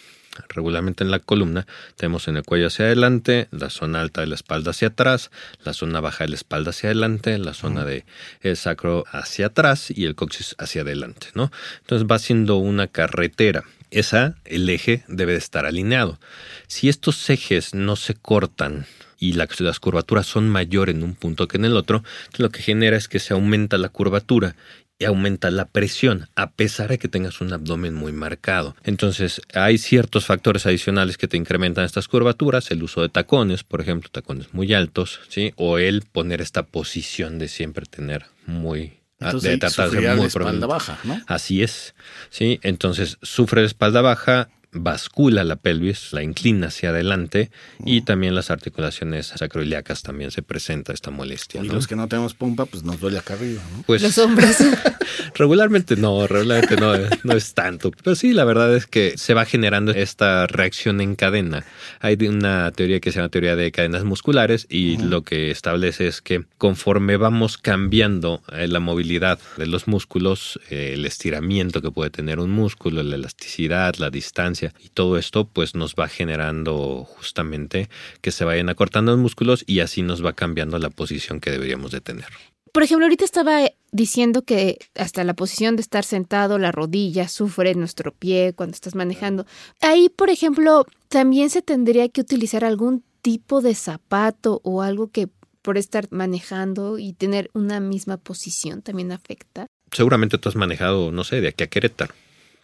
Regularmente 0.49 1.03
en 1.03 1.11
la 1.11 1.19
columna 1.19 1.65
tenemos 1.95 2.27
en 2.27 2.37
el 2.37 2.43
cuello 2.43 2.67
hacia 2.67 2.85
adelante, 2.85 3.47
la 3.51 3.69
zona 3.69 4.01
alta 4.01 4.21
de 4.21 4.27
la 4.27 4.35
espalda 4.35 4.71
hacia 4.71 4.89
atrás, 4.89 5.31
la 5.63 5.73
zona 5.73 6.01
baja 6.01 6.23
de 6.23 6.29
la 6.29 6.35
espalda 6.35 6.71
hacia 6.71 6.89
adelante, 6.89 7.37
la 7.37 7.53
zona 7.53 7.85
de 7.85 8.05
el 8.41 8.57
sacro 8.57 9.05
hacia 9.11 9.47
atrás 9.47 9.91
y 9.91 10.05
el 10.05 10.15
coxis 10.15 10.55
hacia 10.57 10.81
adelante, 10.81 11.27
¿no? 11.33 11.51
Entonces 11.81 12.07
va 12.09 12.19
siendo 12.19 12.57
una 12.57 12.87
carretera. 12.87 13.63
Esa, 13.91 14.35
el 14.45 14.69
eje 14.69 15.03
debe 15.07 15.33
de 15.33 15.37
estar 15.37 15.65
alineado. 15.65 16.19
Si 16.67 16.89
estos 16.89 17.29
ejes 17.29 17.73
no 17.73 17.95
se 17.95 18.15
cortan 18.15 18.85
y 19.19 19.33
las 19.33 19.79
curvaturas 19.79 20.25
son 20.25 20.49
mayores 20.49 20.95
en 20.95 21.03
un 21.03 21.15
punto 21.15 21.47
que 21.47 21.57
en 21.57 21.65
el 21.65 21.77
otro, 21.77 22.03
lo 22.37 22.49
que 22.49 22.61
genera 22.61 22.97
es 22.97 23.07
que 23.07 23.19
se 23.19 23.33
aumenta 23.33 23.77
la 23.77 23.89
curvatura 23.89 24.55
aumenta 25.03 25.51
la 25.51 25.65
presión, 25.65 26.29
a 26.35 26.51
pesar 26.51 26.89
de 26.89 26.97
que 26.97 27.09
tengas 27.09 27.41
un 27.41 27.51
abdomen 27.51 27.93
muy 27.93 28.13
marcado. 28.13 28.75
Entonces, 28.83 29.41
hay 29.53 29.77
ciertos 29.77 30.25
factores 30.25 30.65
adicionales 30.65 31.17
que 31.17 31.27
te 31.27 31.35
incrementan 31.35 31.83
estas 31.83 32.07
curvaturas, 32.07 32.71
el 32.71 32.83
uso 32.83 33.01
de 33.01 33.09
tacones, 33.09 33.63
por 33.63 33.81
ejemplo, 33.81 34.09
tacones 34.09 34.53
muy 34.53 34.73
altos, 34.73 35.19
¿sí? 35.27 35.51
O 35.57 35.79
el 35.79 36.03
poner 36.03 36.39
esta 36.39 36.63
posición 36.63 37.39
de 37.39 37.49
siempre 37.49 37.85
tener 37.85 38.25
muy 38.45 38.99
entonces, 39.19 39.51
de 39.51 39.57
tratar 39.57 39.89
de 39.89 40.15
muy 40.15 40.27
espalda 40.27 40.67
baja, 40.67 40.99
¿no? 41.03 41.21
Así 41.27 41.63
es. 41.63 41.95
Sí, 42.29 42.59
entonces 42.63 43.17
sufre 43.21 43.61
de 43.61 43.67
espalda 43.67 44.01
baja, 44.01 44.49
bascula 44.75 45.43
la 45.43 45.55
pelvis, 45.55 46.13
la 46.13 46.21
inclina 46.23 46.67
hacia 46.67 46.89
adelante 46.89 47.49
y 47.83 48.01
también 48.01 48.35
las 48.35 48.51
articulaciones 48.51 49.27
sacroiliacas 49.27 50.03
también 50.03 50.31
se 50.31 50.41
presenta 50.41 50.93
esta 50.93 51.11
molestia. 51.11 51.63
Y 51.63 51.67
los 51.67 51.87
que 51.87 51.95
no 51.95 52.07
tenemos 52.07 52.33
pompa, 52.33 52.65
pues 52.65 52.83
nos 52.83 52.99
duele 52.99 53.17
acá 53.17 53.33
arriba, 53.33 53.61
¿no? 53.75 53.83
Pues, 53.83 54.01
los 54.01 54.17
hombres. 54.17 54.57
regularmente 55.35 55.95
no, 55.95 56.27
regularmente 56.27 56.77
no, 56.77 56.93
no 57.23 57.33
es 57.33 57.53
tanto. 57.53 57.91
Pero 57.91 58.15
sí, 58.15 58.33
la 58.33 58.43
verdad 58.45 58.75
es 58.75 58.85
que 58.85 59.17
se 59.17 59.33
va 59.33 59.45
generando 59.45 59.91
esta 59.91 60.47
reacción 60.47 61.01
en 61.01 61.15
cadena. 61.15 61.65
Hay 61.99 62.15
una 62.27 62.71
teoría 62.71 62.99
que 62.99 63.11
se 63.11 63.19
llama 63.19 63.29
teoría 63.29 63.55
de 63.55 63.71
cadenas 63.71 64.03
musculares 64.03 64.67
y 64.69 64.97
lo 64.97 65.23
que 65.23 65.51
establece 65.51 66.07
es 66.07 66.21
que 66.21 66.45
conforme 66.57 67.17
vamos 67.17 67.57
cambiando 67.57 68.41
eh, 68.51 68.67
la 68.67 68.79
movilidad 68.79 69.39
de 69.57 69.67
los 69.67 69.87
músculos, 69.87 70.59
eh, 70.69 70.91
el 70.93 71.05
estiramiento 71.05 71.81
que 71.81 71.91
puede 71.91 72.09
tener 72.09 72.39
un 72.39 72.51
músculo, 72.51 73.03
la 73.03 73.15
elasticidad, 73.15 73.95
la 73.95 74.09
distancia, 74.09 74.64
y 74.79 74.89
todo 74.89 75.17
esto 75.17 75.47
pues 75.47 75.75
nos 75.75 75.95
va 75.95 76.07
generando 76.07 77.03
justamente 77.03 77.89
que 78.21 78.31
se 78.31 78.45
vayan 78.45 78.69
acortando 78.69 79.11
los 79.11 79.21
músculos 79.21 79.63
y 79.67 79.79
así 79.79 80.01
nos 80.01 80.25
va 80.25 80.33
cambiando 80.33 80.79
la 80.79 80.89
posición 80.89 81.39
que 81.39 81.51
deberíamos 81.51 81.91
de 81.91 82.01
tener. 82.01 82.27
Por 82.71 82.83
ejemplo, 82.83 83.05
ahorita 83.05 83.23
estaba 83.23 83.71
diciendo 83.93 84.41
que 84.41 84.79
hasta 84.95 85.23
la 85.23 85.33
posición 85.33 85.77
de 85.77 85.81
estar 85.81 86.03
sentado, 86.03 86.57
la 86.57 86.73
rodilla 86.73 87.29
sufre 87.29 87.73
nuestro 87.73 88.11
pie 88.11 88.51
cuando 88.53 88.75
estás 88.75 88.95
manejando. 88.95 89.45
Ahí, 89.79 90.09
por 90.09 90.29
ejemplo, 90.29 90.85
también 91.07 91.49
se 91.49 91.61
tendría 91.61 92.09
que 92.09 92.19
utilizar 92.19 92.65
algún 92.65 93.01
tipo 93.21 93.61
de 93.61 93.75
zapato 93.75 94.59
o 94.65 94.81
algo 94.81 95.09
que 95.09 95.29
por 95.61 95.77
estar 95.77 96.07
manejando 96.11 96.99
y 96.99 97.13
tener 97.13 97.49
una 97.53 97.79
misma 97.79 98.17
posición 98.17 98.81
también 98.81 99.11
afecta. 99.13 99.67
Seguramente 99.91 100.37
tú 100.37 100.49
has 100.49 100.55
manejado, 100.55 101.13
no 101.13 101.23
sé, 101.23 101.39
de 101.39 101.47
aquí 101.47 101.63
a 101.63 101.67
Querétaro. 101.67 102.13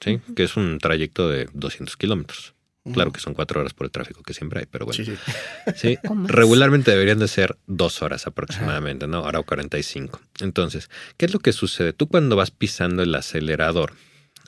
¿Sí? 0.02 0.20
Que 0.36 0.44
es 0.44 0.58
un 0.58 0.80
trayecto 0.80 1.30
de 1.30 1.48
200 1.54 1.96
kilómetros. 1.98 2.54
Claro 2.94 3.12
que 3.12 3.20
son 3.20 3.36
cuatro 3.36 3.60
horas 3.62 3.76
por 3.76 3.86
el 3.86 3.92
tráfico 3.92 4.24
que 4.24 4.34
siempre 4.34 4.62
hay, 4.62 4.66
pero 4.66 4.86
bueno. 4.86 5.04
Sí, 5.04 5.14
sí. 5.76 5.98
Regularmente 6.26 6.90
deberían 6.90 7.20
de 7.20 7.28
ser 7.28 7.58
dos 7.68 8.02
horas 8.02 8.26
aproximadamente, 8.26 9.08
¿no? 9.08 9.20
Ahora 9.20 9.44
45. 9.44 10.20
Entonces, 10.40 10.90
¿qué 11.18 11.28
es 11.28 11.34
lo 11.34 11.40
que 11.40 11.54
sucede? 11.54 11.94
Tú 11.94 12.08
cuando 12.08 12.36
vas 12.36 12.50
pisando 12.50 13.04
el 13.04 13.14
acelerador, 13.14 13.94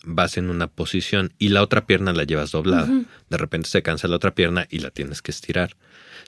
vas 0.04 0.38
en 0.38 0.50
una 0.50 0.68
posición 0.68 1.34
y 1.38 1.50
la 1.50 1.62
otra 1.62 1.86
pierna 1.86 2.12
la 2.12 2.24
llevas 2.24 2.52
doblada. 2.52 2.88
De 3.30 3.38
repente 3.38 3.70
se 3.70 3.84
cansa 3.84 4.08
la 4.08 4.16
otra 4.16 4.34
pierna 4.34 4.68
y 4.70 4.80
la 4.80 4.90
tienes 4.90 5.22
que 5.22 5.32
estirar. 5.32 5.76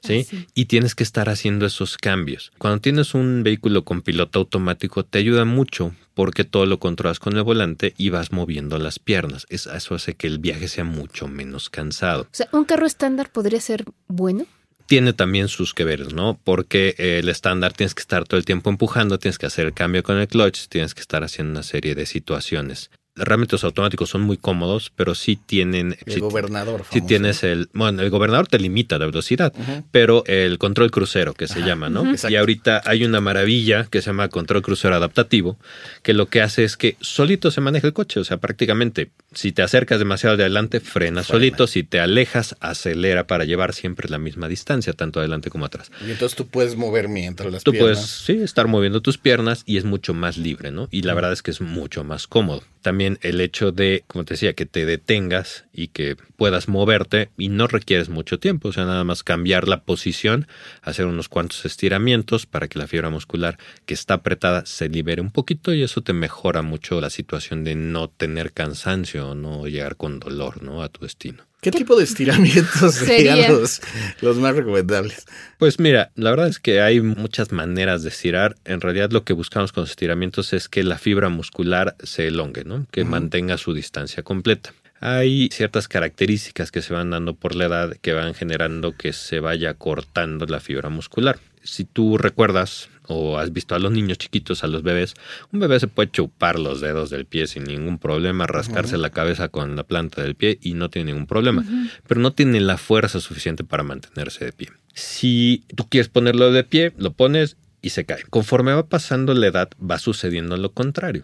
¿Sí? 0.03 0.27
Y 0.53 0.65
tienes 0.65 0.95
que 0.95 1.03
estar 1.03 1.29
haciendo 1.29 1.65
esos 1.65 1.97
cambios. 1.97 2.51
Cuando 2.57 2.81
tienes 2.81 3.13
un 3.13 3.43
vehículo 3.43 3.83
con 3.83 4.01
piloto 4.01 4.39
automático, 4.39 5.03
te 5.03 5.19
ayuda 5.19 5.45
mucho 5.45 5.93
porque 6.13 6.45
todo 6.45 6.65
lo 6.65 6.79
controlas 6.79 7.19
con 7.19 7.35
el 7.35 7.43
volante 7.43 7.93
y 7.97 8.09
vas 8.09 8.31
moviendo 8.31 8.77
las 8.77 8.99
piernas. 8.99 9.45
Eso 9.49 9.95
hace 9.95 10.15
que 10.15 10.27
el 10.27 10.39
viaje 10.39 10.67
sea 10.67 10.85
mucho 10.85 11.27
menos 11.27 11.69
cansado. 11.69 12.23
O 12.23 12.27
sea, 12.31 12.47
¿un 12.51 12.63
carro 12.65 12.85
estándar 12.85 13.31
podría 13.31 13.59
ser 13.59 13.85
bueno? 14.07 14.45
tiene 14.87 15.13
también 15.13 15.47
sus 15.47 15.73
que 15.73 15.83
veres, 15.83 16.13
¿no? 16.13 16.39
Porque 16.43 16.95
el 16.97 17.29
estándar 17.29 17.73
tienes 17.73 17.95
que 17.95 18.01
estar 18.01 18.25
todo 18.25 18.37
el 18.37 18.45
tiempo 18.45 18.69
empujando, 18.69 19.17
tienes 19.17 19.37
que 19.37 19.47
hacer 19.47 19.65
el 19.67 19.73
cambio 19.73 20.03
con 20.03 20.17
el 20.17 20.27
clutch, 20.27 20.67
tienes 20.67 20.93
que 20.93 21.01
estar 21.01 21.23
haciendo 21.23 21.51
una 21.51 21.63
serie 21.63 21.95
de 21.95 22.05
situaciones 22.05 22.91
realmente 23.15 23.53
los 23.53 23.63
automáticos 23.63 24.09
son 24.09 24.21
muy 24.21 24.37
cómodos, 24.37 24.91
pero 24.95 25.15
sí 25.15 25.37
tienen... 25.37 25.97
El 26.05 26.19
gobernador. 26.19 26.83
Si 26.91 27.01
tienes 27.01 27.43
el... 27.43 27.69
Bueno, 27.73 28.01
el 28.01 28.09
gobernador 28.09 28.47
te 28.47 28.59
limita 28.59 28.97
la 28.97 29.05
velocidad, 29.05 29.53
pero 29.91 30.23
el 30.25 30.57
control 30.57 30.91
crucero 30.91 31.33
que 31.33 31.47
se 31.47 31.61
llama, 31.61 31.89
¿no? 31.89 32.03
Y 32.27 32.35
ahorita 32.35 32.81
hay 32.85 33.05
una 33.05 33.21
maravilla 33.21 33.85
que 33.89 34.01
se 34.01 34.07
llama 34.07 34.27
control 34.27 34.61
crucero 34.61 34.95
adaptativo, 34.95 35.57
que 36.03 36.13
lo 36.13 36.27
que 36.27 36.41
hace 36.41 36.63
es 36.63 36.75
que 36.75 36.97
solito 36.99 37.51
se 37.51 37.61
maneja 37.61 37.87
el 37.87 37.93
coche, 37.93 38.19
o 38.19 38.23
sea, 38.23 38.37
prácticamente 38.37 39.11
si 39.33 39.51
te 39.51 39.61
acercas 39.61 39.99
demasiado 39.99 40.37
de 40.37 40.43
adelante, 40.43 40.79
frena, 40.79 41.23
solito, 41.23 41.67
si 41.67 41.83
te 41.83 41.99
alejas, 41.99 42.55
acelera 42.59 43.27
para 43.27 43.45
llevar 43.45 43.73
siempre 43.73 44.09
la 44.09 44.17
misma 44.17 44.47
distancia, 44.47 44.93
tanto 44.93 45.19
adelante 45.19 45.49
como 45.49 45.65
atrás. 45.65 45.91
Y 46.05 46.11
entonces 46.11 46.35
tú 46.35 46.47
puedes 46.47 46.75
mover 46.75 47.07
mientras 47.07 47.51
las 47.51 47.63
tú 47.63 47.73
puedes, 47.73 47.99
sí, 47.99 48.33
estar 48.41 48.67
moviendo 48.67 49.01
tus 49.01 49.17
piernas 49.17 49.63
y 49.65 49.77
es 49.77 49.85
mucho 49.85 50.13
más 50.13 50.37
libre, 50.37 50.71
¿no? 50.71 50.87
Y 50.91 51.03
la 51.03 51.13
verdad 51.13 51.31
es 51.31 51.41
que 51.41 51.51
es 51.51 51.61
mucho 51.61 52.03
más 52.03 52.27
cómodo. 52.27 52.63
También 52.85 53.17
el 53.23 53.41
hecho 53.41 53.71
de, 53.71 54.03
como 54.05 54.25
te 54.25 54.35
decía, 54.35 54.53
que 54.53 54.67
te 54.67 54.85
detengas 54.85 55.65
y 55.73 55.87
que 55.87 56.15
puedas 56.35 56.67
moverte 56.67 57.31
y 57.35 57.49
no 57.49 57.65
requieres 57.65 58.09
mucho 58.09 58.37
tiempo, 58.37 58.67
o 58.67 58.73
sea, 58.73 58.85
nada 58.85 59.03
más 59.03 59.23
cambiar 59.23 59.67
la 59.67 59.81
posición, 59.81 60.47
hacer 60.83 61.07
unos 61.07 61.27
cuantos 61.27 61.65
estiramientos 61.65 62.45
para 62.45 62.67
que 62.67 62.77
la 62.77 62.85
fibra 62.85 63.09
muscular 63.09 63.57
que 63.87 63.95
está 63.95 64.13
apretada 64.13 64.67
se 64.67 64.87
libere 64.87 65.19
un 65.19 65.31
poquito 65.31 65.73
y 65.73 65.81
eso 65.81 66.01
te 66.01 66.13
mejora 66.13 66.61
mucho 66.61 67.01
la 67.01 67.09
situación 67.09 67.63
de 67.63 67.73
no 67.73 68.07
tener 68.07 68.53
cansancio, 68.53 69.33
no 69.33 69.65
llegar 69.65 69.95
con 69.95 70.19
dolor, 70.19 70.61
¿no? 70.61 70.83
A 70.83 70.89
tu 70.89 71.01
destino. 71.05 71.41
¿Qué 71.65 71.71
tipo 71.71 71.95
de 71.95 72.03
estiramientos 72.03 72.93
serían 72.93 73.51
los, 73.51 73.81
los, 74.21 74.37
más 74.37 74.55
recomendables? 74.55 75.25
Pues 75.57 75.79
mira, 75.79 76.11
la 76.13 76.29
verdad 76.29 76.47
es 76.47 76.59
que 76.59 76.79
hay 76.79 77.01
muchas 77.01 77.51
maneras 77.51 78.03
de 78.03 78.09
estirar. 78.09 78.55
En 78.65 78.81
realidad 78.81 79.09
lo 79.09 79.23
que 79.23 79.33
buscamos 79.33 79.71
con 79.71 79.81
los 79.81 79.89
estiramientos 79.89 80.53
es 80.53 80.69
que 80.69 80.83
la 80.83 80.99
fibra 80.99 81.29
muscular 81.29 81.95
se 82.03 82.27
elongue, 82.27 82.65
¿no? 82.65 82.85
Que 82.91 83.03
mantenga 83.03 83.57
su 83.57 83.73
distancia 83.73 84.21
completa. 84.21 84.75
Hay 84.99 85.49
ciertas 85.51 85.87
características 85.87 86.69
que 86.69 86.83
se 86.83 86.93
van 86.93 87.09
dando 87.09 87.33
por 87.33 87.55
la 87.55 87.65
edad 87.65 87.97
que 87.99 88.13
van 88.13 88.35
generando 88.35 88.95
que 88.95 89.11
se 89.11 89.39
vaya 89.39 89.73
cortando 89.73 90.45
la 90.45 90.59
fibra 90.59 90.89
muscular. 90.89 91.39
Si 91.63 91.83
tú 91.83 92.19
recuerdas 92.19 92.89
o 93.07 93.37
has 93.37 93.51
visto 93.53 93.75
a 93.75 93.79
los 93.79 93.91
niños 93.91 94.17
chiquitos, 94.17 94.63
a 94.63 94.67
los 94.67 94.83
bebés, 94.83 95.13
un 95.51 95.59
bebé 95.59 95.79
se 95.79 95.87
puede 95.87 96.11
chupar 96.11 96.59
los 96.59 96.81
dedos 96.81 97.09
del 97.09 97.25
pie 97.25 97.47
sin 97.47 97.63
ningún 97.63 97.97
problema, 97.97 98.47
rascarse 98.47 98.97
la 98.97 99.09
cabeza 99.09 99.49
con 99.49 99.75
la 99.75 99.83
planta 99.83 100.21
del 100.21 100.35
pie 100.35 100.57
y 100.61 100.73
no 100.73 100.89
tiene 100.89 101.11
ningún 101.11 101.27
problema, 101.27 101.65
pero 102.07 102.21
no 102.21 102.33
tiene 102.33 102.59
la 102.59 102.77
fuerza 102.77 103.19
suficiente 103.19 103.63
para 103.63 103.83
mantenerse 103.83 104.45
de 104.45 104.51
pie. 104.51 104.69
Si 104.93 105.63
tú 105.75 105.87
quieres 105.89 106.09
ponerlo 106.09 106.51
de 106.51 106.63
pie, 106.63 106.93
lo 106.97 107.11
pones 107.11 107.57
y 107.81 107.89
se 107.89 108.05
cae. 108.05 108.23
Conforme 108.29 108.73
va 108.73 108.87
pasando 108.87 109.33
la 109.33 109.47
edad, 109.47 109.69
va 109.79 109.99
sucediendo 109.99 110.57
lo 110.57 110.71
contrario. 110.71 111.23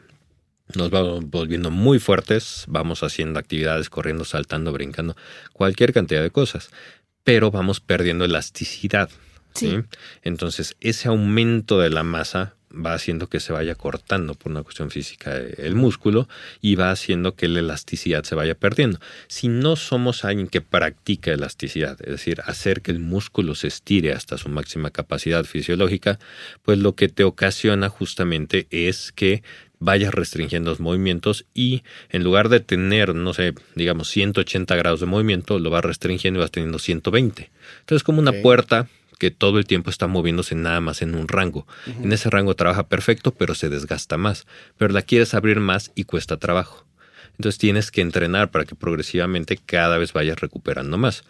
Nos 0.76 0.90
vamos 0.90 1.30
volviendo 1.30 1.72
muy 1.72 2.00
fuertes, 2.00 2.66
vamos 2.68 3.04
haciendo 3.04 3.40
actividades, 3.40 3.90
corriendo, 3.90 4.24
saltando, 4.24 4.72
brincando, 4.72 5.16
cualquier 5.54 5.92
cantidad 5.92 6.22
de 6.22 6.30
cosas, 6.30 6.70
pero 7.24 7.52
vamos 7.52 7.80
perdiendo 7.80 8.26
elasticidad. 8.26 9.10
Entonces, 10.24 10.76
ese 10.80 11.08
aumento 11.08 11.80
de 11.80 11.90
la 11.90 12.04
masa 12.04 12.56
va 12.74 12.94
haciendo 12.94 13.28
que 13.28 13.40
se 13.40 13.54
vaya 13.54 13.76
cortando 13.76 14.36
por 14.36 14.52
una 14.52 14.64
cuestión 14.64 14.92
física 14.92 15.36
el 15.36 15.76
músculo 15.76 16.28
y 16.62 16.76
va 16.76 16.92
haciendo 16.92 17.36
que 17.36 17.48
la 17.48 17.60
elasticidad 17.60 18.24
se 18.24 18.36
vaya 18.36 18.56
perdiendo. 18.56 19.00
Si 19.28 19.48
no 19.48 19.76
somos 19.76 20.24
alguien 20.26 20.48
que 20.48 20.62
practica 20.62 21.32
elasticidad, 21.32 21.98
es 22.02 22.12
decir, 22.12 22.42
hacer 22.46 22.82
que 22.82 22.92
el 22.92 23.00
músculo 23.00 23.56
se 23.56 23.68
estire 23.68 24.14
hasta 24.14 24.38
su 24.38 24.50
máxima 24.50 24.90
capacidad 24.92 25.44
fisiológica, 25.44 26.20
pues 26.64 26.80
lo 26.80 26.96
que 26.96 27.10
te 27.10 27.24
ocasiona 27.24 27.90
justamente 27.90 28.68
es 28.72 29.12
que 29.12 29.44
vayas 29.82 30.14
restringiendo 30.14 30.70
los 30.70 30.80
movimientos 30.80 31.46
y 31.54 31.84
en 32.10 32.24
lugar 32.24 32.48
de 32.48 32.62
tener, 32.62 33.14
no 33.16 33.34
sé, 33.34 33.54
digamos 33.76 34.08
180 34.10 34.76
grados 34.76 35.02
de 35.02 35.08
movimiento, 35.08 35.60
lo 35.60 35.72
vas 35.72 35.84
restringiendo 35.84 36.40
y 36.40 36.42
vas 36.42 36.52
teniendo 36.52 36.80
120. 36.80 37.52
Entonces 37.80 38.04
como 38.04 38.20
una 38.20 38.32
puerta 38.32 38.88
que 39.20 39.32
todo 39.32 39.58
el 39.58 39.66
tiempo 39.66 39.90
está 39.90 40.08
moviéndose 40.08 40.56
nada 40.56 40.82
más 40.82 41.02
en 41.02 41.16
un 41.16 41.28
rango. 41.28 41.68
En 41.86 42.12
ese 42.12 42.30
rango 42.30 42.56
trabaja 42.56 42.88
perfecto, 42.88 43.32
pero 43.34 43.54
se 43.54 43.70
desgasta 43.70 44.18
más. 44.18 44.48
Pero 44.78 44.94
la 44.94 45.04
quieres 45.04 45.34
abrir 45.34 45.60
más 45.60 45.92
y 45.94 46.06
cuesta 46.06 46.38
trabajo. 46.38 46.86
Entonces 47.38 47.60
tienes 47.60 47.92
que 47.92 48.02
entrenar 48.02 48.50
para 48.50 48.66
que 48.66 48.76
progresivamente 48.76 49.58
cada 49.58 49.98
vez 49.98 50.14
vayas 50.14 50.40
recuperando 50.40 50.98
más. 50.98 51.24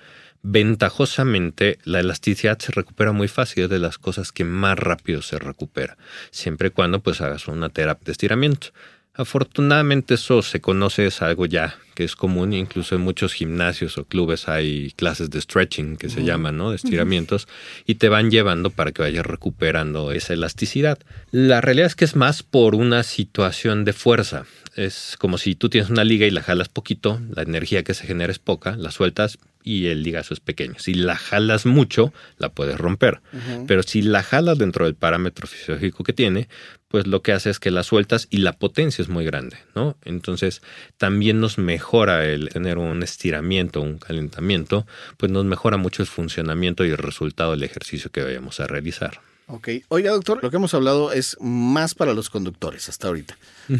Ventajosamente, 0.43 1.77
la 1.83 1.99
elasticidad 1.99 2.57
se 2.57 2.71
recupera 2.71 3.11
muy 3.11 3.27
fácil, 3.27 3.65
es 3.65 3.69
de 3.69 3.77
las 3.77 3.99
cosas 3.99 4.31
que 4.31 4.43
más 4.43 4.77
rápido 4.77 5.21
se 5.21 5.37
recupera, 5.37 5.97
siempre 6.31 6.69
y 6.69 6.71
cuando 6.71 6.99
pues 6.99 7.21
hagas 7.21 7.47
una 7.47 7.69
terapia 7.69 8.05
de 8.05 8.11
estiramiento. 8.13 8.67
Afortunadamente 9.13 10.13
eso 10.13 10.41
se 10.41 10.61
conoce, 10.61 11.07
es 11.07 11.21
algo 11.21 11.45
ya 11.45 11.75
que 11.95 12.05
es 12.05 12.15
común, 12.15 12.53
incluso 12.53 12.95
en 12.95 13.01
muchos 13.01 13.33
gimnasios 13.33 13.97
o 13.97 14.05
clubes 14.05 14.47
hay 14.47 14.91
clases 14.91 15.29
de 15.29 15.41
stretching 15.41 15.97
que 15.97 16.09
se 16.09 16.23
llaman, 16.23 16.57
¿no? 16.57 16.69
De 16.69 16.77
estiramientos 16.77 17.49
y 17.85 17.95
te 17.95 18.07
van 18.07 18.31
llevando 18.31 18.69
para 18.69 18.93
que 18.93 19.01
vayas 19.01 19.25
recuperando 19.25 20.13
esa 20.13 20.33
elasticidad. 20.33 20.97
La 21.31 21.59
realidad 21.59 21.87
es 21.87 21.95
que 21.95 22.05
es 22.05 22.15
más 22.15 22.43
por 22.43 22.75
una 22.75 23.03
situación 23.03 23.83
de 23.83 23.91
fuerza. 23.91 24.45
Es 24.77 25.17
como 25.19 25.37
si 25.37 25.55
tú 25.55 25.67
tienes 25.69 25.89
una 25.89 26.05
liga 26.05 26.25
y 26.25 26.31
la 26.31 26.41
jalas 26.41 26.69
poquito, 26.69 27.19
la 27.35 27.41
energía 27.41 27.83
que 27.83 27.93
se 27.93 28.07
genera 28.07 28.31
es 28.31 28.39
poca, 28.39 28.77
la 28.77 28.91
sueltas 28.91 29.37
y 29.63 29.87
el 29.87 30.03
ligazo 30.03 30.33
es 30.33 30.39
pequeño. 30.39 30.75
Si 30.77 30.93
la 30.93 31.17
jalas 31.17 31.65
mucho, 31.65 32.13
la 32.37 32.49
puedes 32.49 32.77
romper. 32.77 33.19
Pero 33.67 33.83
si 33.83 34.01
la 34.01 34.23
jalas 34.23 34.57
dentro 34.57 34.85
del 34.85 34.95
parámetro 34.95 35.47
fisiológico 35.47 36.03
que 36.03 36.13
tiene, 36.13 36.47
pues 36.91 37.07
lo 37.07 37.21
que 37.21 37.31
hace 37.31 37.49
es 37.49 37.59
que 37.59 37.71
la 37.71 37.83
sueltas 37.83 38.27
y 38.29 38.37
la 38.37 38.51
potencia 38.51 39.01
es 39.01 39.07
muy 39.07 39.23
grande, 39.25 39.57
¿no? 39.75 39.95
Entonces 40.03 40.61
también 40.97 41.39
nos 41.39 41.57
mejora 41.57 42.25
el 42.25 42.49
tener 42.49 42.77
un 42.77 43.01
estiramiento, 43.01 43.81
un 43.81 43.97
calentamiento, 43.97 44.85
pues 45.17 45.31
nos 45.31 45.45
mejora 45.45 45.77
mucho 45.77 46.03
el 46.03 46.07
funcionamiento 46.07 46.85
y 46.85 46.89
el 46.89 46.97
resultado 46.97 47.51
del 47.51 47.63
ejercicio 47.63 48.11
que 48.11 48.21
vayamos 48.21 48.59
a 48.59 48.67
realizar. 48.67 49.21
Ok. 49.47 49.69
Oiga, 49.87 50.11
doctor, 50.11 50.39
lo 50.43 50.49
que 50.49 50.57
hemos 50.57 50.73
hablado 50.73 51.13
es 51.13 51.37
más 51.39 51.95
para 51.95 52.13
los 52.13 52.29
conductores 52.29 52.89
hasta 52.89 53.07
ahorita. 53.07 53.37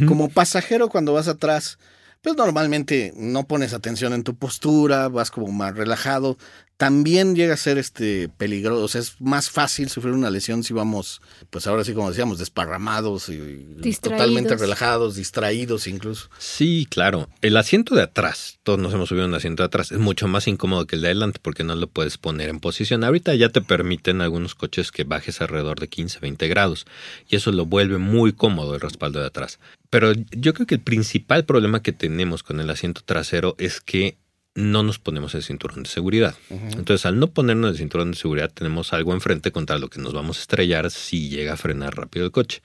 Como 0.07 0.29
pasajero, 0.29 0.87
cuando 0.87 1.13
vas 1.13 1.27
atrás, 1.27 1.77
pues 2.21 2.37
normalmente 2.37 3.13
no 3.15 3.47
pones 3.47 3.73
atención 3.73 4.13
en 4.13 4.23
tu 4.23 4.35
postura, 4.35 5.07
vas 5.07 5.31
como 5.31 5.47
más 5.51 5.75
relajado. 5.75 6.37
También 6.77 7.35
llega 7.35 7.53
a 7.53 7.57
ser 7.57 7.77
este 7.77 8.27
peligroso, 8.27 8.83
o 8.83 8.87
sea, 8.87 9.01
es 9.01 9.21
más 9.21 9.51
fácil 9.51 9.89
sufrir 9.89 10.15
una 10.15 10.31
lesión 10.31 10.63
si 10.63 10.73
vamos, 10.73 11.21
pues 11.51 11.67
ahora 11.67 11.83
sí 11.83 11.93
como 11.93 12.09
decíamos, 12.09 12.39
desparramados 12.39 13.29
y 13.29 13.77
totalmente 14.01 14.55
relajados, 14.55 15.15
distraídos 15.15 15.85
incluso. 15.85 16.29
Sí, 16.39 16.87
claro. 16.89 17.29
El 17.41 17.55
asiento 17.57 17.93
de 17.93 18.01
atrás, 18.01 18.59
todos 18.63 18.79
nos 18.79 18.95
hemos 18.95 19.09
subido 19.09 19.27
un 19.27 19.35
asiento 19.35 19.61
de 19.61 19.67
atrás, 19.67 19.91
es 19.91 19.99
mucho 19.99 20.27
más 20.27 20.47
incómodo 20.47 20.87
que 20.87 20.95
el 20.95 21.03
de 21.03 21.09
adelante 21.09 21.39
porque 21.39 21.63
no 21.63 21.75
lo 21.75 21.85
puedes 21.85 22.17
poner 22.17 22.49
en 22.49 22.59
posición. 22.59 23.03
Ahorita 23.03 23.35
ya 23.35 23.49
te 23.49 23.61
permiten 23.61 24.21
algunos 24.21 24.55
coches 24.55 24.91
que 24.91 25.03
bajes 25.03 25.39
alrededor 25.39 25.79
de 25.79 25.87
15, 25.87 26.17
20 26.19 26.47
grados 26.47 26.87
y 27.29 27.35
eso 27.35 27.51
lo 27.51 27.67
vuelve 27.67 27.99
muy 27.99 28.33
cómodo 28.33 28.73
el 28.73 28.81
respaldo 28.81 29.19
de 29.19 29.27
atrás. 29.27 29.59
Pero 29.91 30.13
yo 30.31 30.53
creo 30.53 30.65
que 30.65 30.75
el 30.75 30.81
principal 30.81 31.45
problema 31.45 31.83
que 31.83 31.91
tenemos 31.91 32.43
con 32.43 32.61
el 32.61 32.69
asiento 32.69 33.01
trasero 33.05 33.55
es 33.59 33.81
que 33.81 34.17
no 34.53 34.83
nos 34.83 34.99
ponemos 34.99 35.33
el 35.33 35.43
cinturón 35.43 35.83
de 35.83 35.89
seguridad. 35.89 36.35
Entonces, 36.49 37.05
al 37.05 37.17
no 37.19 37.27
ponernos 37.27 37.71
el 37.71 37.77
cinturón 37.77 38.11
de 38.11 38.17
seguridad, 38.17 38.51
tenemos 38.53 38.91
algo 38.91 39.13
enfrente 39.13 39.51
contra 39.51 39.79
lo 39.79 39.89
que 39.89 40.01
nos 40.01 40.13
vamos 40.13 40.37
a 40.37 40.41
estrellar 40.41 40.91
si 40.91 41.29
llega 41.29 41.53
a 41.53 41.57
frenar 41.57 41.95
rápido 41.95 42.25
el 42.25 42.31
coche. 42.31 42.61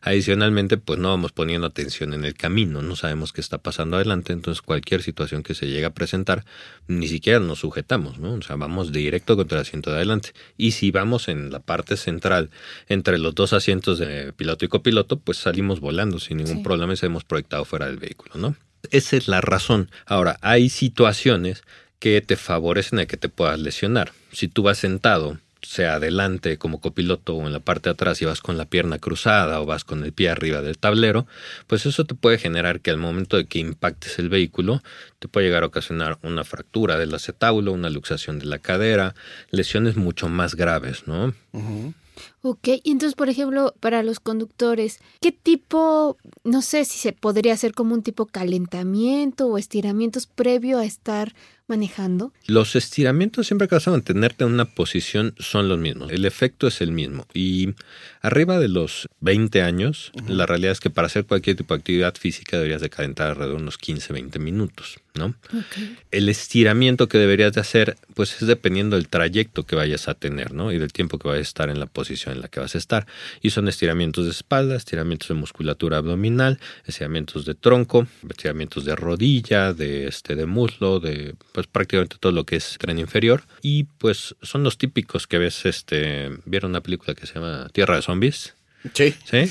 Adicionalmente, 0.00 0.78
pues 0.78 0.98
no 0.98 1.10
vamos 1.10 1.32
poniendo 1.32 1.66
atención 1.66 2.14
en 2.14 2.24
el 2.24 2.32
camino, 2.32 2.80
no 2.80 2.96
sabemos 2.96 3.34
qué 3.34 3.42
está 3.42 3.58
pasando 3.58 3.96
adelante, 3.96 4.32
entonces 4.32 4.62
cualquier 4.62 5.02
situación 5.02 5.42
que 5.42 5.54
se 5.54 5.66
llegue 5.66 5.84
a 5.84 5.90
presentar, 5.90 6.46
ni 6.86 7.08
siquiera 7.08 7.40
nos 7.40 7.58
sujetamos, 7.58 8.18
¿no? 8.18 8.32
O 8.32 8.42
sea, 8.42 8.56
vamos 8.56 8.90
directo 8.90 9.36
contra 9.36 9.58
el 9.58 9.62
asiento 9.62 9.90
de 9.90 9.96
adelante. 9.96 10.30
Y 10.56 10.70
si 10.70 10.90
vamos 10.90 11.28
en 11.28 11.50
la 11.50 11.60
parte 11.60 11.98
central, 11.98 12.48
entre 12.88 13.18
los 13.18 13.34
dos 13.34 13.52
asientos 13.52 13.98
de 13.98 14.32
piloto 14.32 14.64
y 14.64 14.68
copiloto, 14.68 15.18
pues 15.18 15.36
salimos 15.36 15.80
volando 15.80 16.18
sin 16.20 16.38
ningún 16.38 16.62
problema 16.62 16.94
y 16.94 16.96
se 16.96 17.06
hemos 17.06 17.24
proyectado 17.24 17.66
fuera 17.66 17.86
del 17.86 17.98
vehículo, 17.98 18.36
¿no? 18.36 18.56
Esa 18.90 19.16
es 19.16 19.28
la 19.28 19.40
razón. 19.40 19.90
Ahora, 20.06 20.38
hay 20.40 20.68
situaciones 20.68 21.62
que 21.98 22.20
te 22.20 22.36
favorecen 22.36 22.98
a 23.00 23.06
que 23.06 23.16
te 23.16 23.28
puedas 23.28 23.58
lesionar. 23.58 24.12
Si 24.32 24.48
tú 24.48 24.62
vas 24.62 24.78
sentado, 24.78 25.38
sea 25.62 25.94
adelante 25.94 26.56
como 26.56 26.80
copiloto 26.80 27.34
o 27.34 27.46
en 27.46 27.52
la 27.52 27.60
parte 27.60 27.88
de 27.88 27.94
atrás 27.94 28.22
y 28.22 28.24
vas 28.24 28.40
con 28.40 28.56
la 28.56 28.66
pierna 28.66 28.98
cruzada 28.98 29.60
o 29.60 29.66
vas 29.66 29.84
con 29.84 30.04
el 30.04 30.12
pie 30.12 30.30
arriba 30.30 30.62
del 30.62 30.78
tablero, 30.78 31.26
pues 31.66 31.84
eso 31.86 32.04
te 32.04 32.14
puede 32.14 32.38
generar 32.38 32.80
que 32.80 32.90
al 32.90 32.98
momento 32.98 33.36
de 33.36 33.46
que 33.46 33.58
impactes 33.58 34.18
el 34.18 34.28
vehículo 34.28 34.82
te 35.18 35.28
puede 35.28 35.46
llegar 35.46 35.64
a 35.64 35.66
ocasionar 35.66 36.18
una 36.22 36.44
fractura 36.44 36.96
del 36.96 37.14
acetábulo, 37.14 37.72
una 37.72 37.90
luxación 37.90 38.38
de 38.38 38.46
la 38.46 38.58
cadera, 38.58 39.14
lesiones 39.50 39.96
mucho 39.96 40.28
más 40.28 40.54
graves, 40.54 41.06
¿no? 41.06 41.34
Ok, 42.42 42.68
y 42.82 42.90
entonces, 42.90 43.14
por 43.14 43.28
ejemplo, 43.28 43.74
para 43.80 44.02
los 44.02 44.20
conductores, 44.20 44.98
¿qué 45.20 45.32
tipo, 45.32 46.16
no 46.44 46.62
sé 46.62 46.84
si 46.84 46.98
se 46.98 47.12
podría 47.12 47.54
hacer 47.54 47.74
como 47.74 47.94
un 47.94 48.02
tipo 48.02 48.26
calentamiento 48.26 49.46
o 49.46 49.58
estiramientos 49.58 50.26
previo 50.26 50.78
a 50.78 50.84
estar 50.84 51.34
manejando? 51.68 52.32
Los 52.46 52.76
estiramientos 52.76 53.46
siempre 53.46 53.68
que 53.68 53.74
vas 53.74 53.86
a 53.88 53.92
mantenerte 53.92 54.44
en 54.44 54.52
una 54.52 54.64
posición 54.64 55.34
son 55.38 55.68
los 55.68 55.78
mismos. 55.78 56.10
El 56.10 56.24
efecto 56.24 56.66
es 56.66 56.80
el 56.80 56.92
mismo. 56.92 57.26
Y 57.34 57.74
arriba 58.20 58.58
de 58.58 58.68
los 58.68 59.08
20 59.20 59.62
años, 59.62 60.12
la 60.26 60.46
realidad 60.46 60.72
es 60.72 60.80
que 60.80 60.90
para 60.90 61.06
hacer 61.06 61.24
cualquier 61.26 61.56
tipo 61.56 61.74
de 61.74 61.78
actividad 61.78 62.14
física 62.16 62.56
deberías 62.56 62.80
de 62.80 62.90
calentar 62.90 63.28
alrededor 63.28 63.56
de 63.56 63.62
unos 63.62 63.78
15, 63.78 64.12
20 64.12 64.38
minutos, 64.38 64.98
¿no? 65.14 65.34
El 66.10 66.28
estiramiento 66.28 67.08
que 67.08 67.18
deberías 67.18 67.52
de 67.52 67.60
hacer, 67.60 67.96
pues 68.14 68.40
es 68.40 68.48
dependiendo 68.48 68.96
del 68.96 69.08
trayecto 69.08 69.64
que 69.64 69.76
vayas 69.76 70.08
a 70.08 70.14
tener, 70.14 70.52
¿no? 70.52 70.72
Y 70.72 70.78
del 70.78 70.92
tiempo 70.92 71.18
que 71.18 71.28
vayas 71.28 71.46
a 71.46 71.48
estar 71.48 71.70
en 71.70 71.80
la 71.80 71.86
posición 71.86 72.34
en 72.34 72.40
la 72.40 72.48
que 72.48 72.60
vas 72.60 72.74
a 72.74 72.78
estar. 72.78 73.06
Y 73.42 73.50
son 73.50 73.68
estiramientos 73.68 74.24
de 74.24 74.30
espalda, 74.30 74.76
estiramientos 74.76 75.28
de 75.28 75.34
musculatura 75.34 75.98
abdominal, 75.98 76.58
estiramientos 76.86 77.44
de 77.44 77.54
tronco, 77.54 78.06
estiramientos 78.28 78.84
de 78.84 78.96
rodilla, 78.96 79.72
de 79.72 80.06
este 80.08 80.34
de 80.34 80.46
muslo, 80.46 81.00
de 81.00 81.34
pues 81.58 81.66
prácticamente 81.66 82.18
todo 82.20 82.30
lo 82.30 82.46
que 82.46 82.54
es 82.54 82.76
tren 82.78 83.00
inferior. 83.00 83.42
Y 83.62 83.82
pues 83.98 84.36
son 84.42 84.62
los 84.62 84.78
típicos 84.78 85.26
que 85.26 85.38
ves, 85.38 85.66
este, 85.66 86.30
vieron 86.44 86.70
una 86.70 86.82
película 86.82 87.16
que 87.16 87.26
se 87.26 87.34
llama 87.34 87.68
Tierra 87.72 87.96
de 87.96 88.02
Zombies. 88.02 88.54
Sí. 88.94 89.12
Sí. 89.24 89.50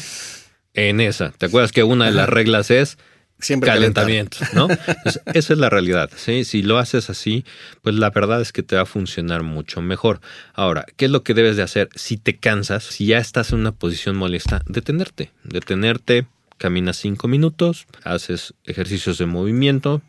En 0.74 1.02
esa, 1.02 1.34
¿te 1.38 1.48
acuerdas 1.48 1.74
que 1.74 1.84
una 1.84 2.06
de 2.06 2.14
las 2.14 2.30
reglas 2.30 2.72
es 2.72 2.98
Siempre 3.42 3.70
calentamiento, 3.70 4.38
¿no? 4.54 4.70
esa 5.34 5.54
es 5.54 5.60
la 5.60 5.70
realidad. 5.70 6.10
¿sí? 6.16 6.46
Si 6.46 6.62
lo 6.62 6.78
haces 6.78 7.10
así, 7.10 7.44
pues 7.82 7.94
la 7.96 8.10
verdad 8.10 8.40
es 8.40 8.54
que 8.54 8.64
te 8.64 8.78
va 8.78 8.84
a 8.84 8.86
funcionar 8.86 9.44
mucho 9.44 9.82
mejor. 9.82 10.22
Ahora, 10.54 10.86
¿qué 10.96 11.06
es 11.06 11.12
lo 11.12 11.24
que 11.24 11.34
debes 11.34 11.58
de 11.58 11.64
hacer? 11.64 11.90
Si 11.94 12.16
te 12.16 12.38
cansas, 12.38 12.86
si 12.86 13.08
ya 13.08 13.18
estás 13.18 13.52
en 13.52 13.60
una 13.60 13.74
posición 13.74 14.16
molesta, 14.16 14.62
detenerte. 14.66 15.34
Detenerte, 15.44 16.26
caminas 16.58 16.96
cinco 16.96 17.28
minutos, 17.28 17.86
haces 18.06 18.54
ejercicios 18.64 19.18
de 19.18 19.26
movimiento, 19.26 20.02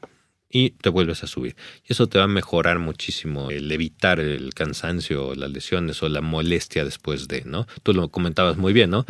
y 0.50 0.70
te 0.70 0.88
vuelves 0.88 1.22
a 1.22 1.26
subir. 1.26 1.56
Y 1.88 1.92
eso 1.92 2.06
te 2.06 2.18
va 2.18 2.24
a 2.24 2.28
mejorar 2.28 2.78
muchísimo 2.78 3.50
el 3.50 3.70
evitar 3.70 4.20
el 4.20 4.54
cansancio, 4.54 5.34
las 5.34 5.50
lesiones 5.50 6.02
o 6.02 6.08
la 6.08 6.20
molestia 6.20 6.84
después 6.84 7.28
de, 7.28 7.42
¿no? 7.44 7.66
Tú 7.82 7.92
lo 7.92 8.08
comentabas 8.08 8.56
muy 8.56 8.72
bien, 8.72 8.90
¿no? 8.90 9.04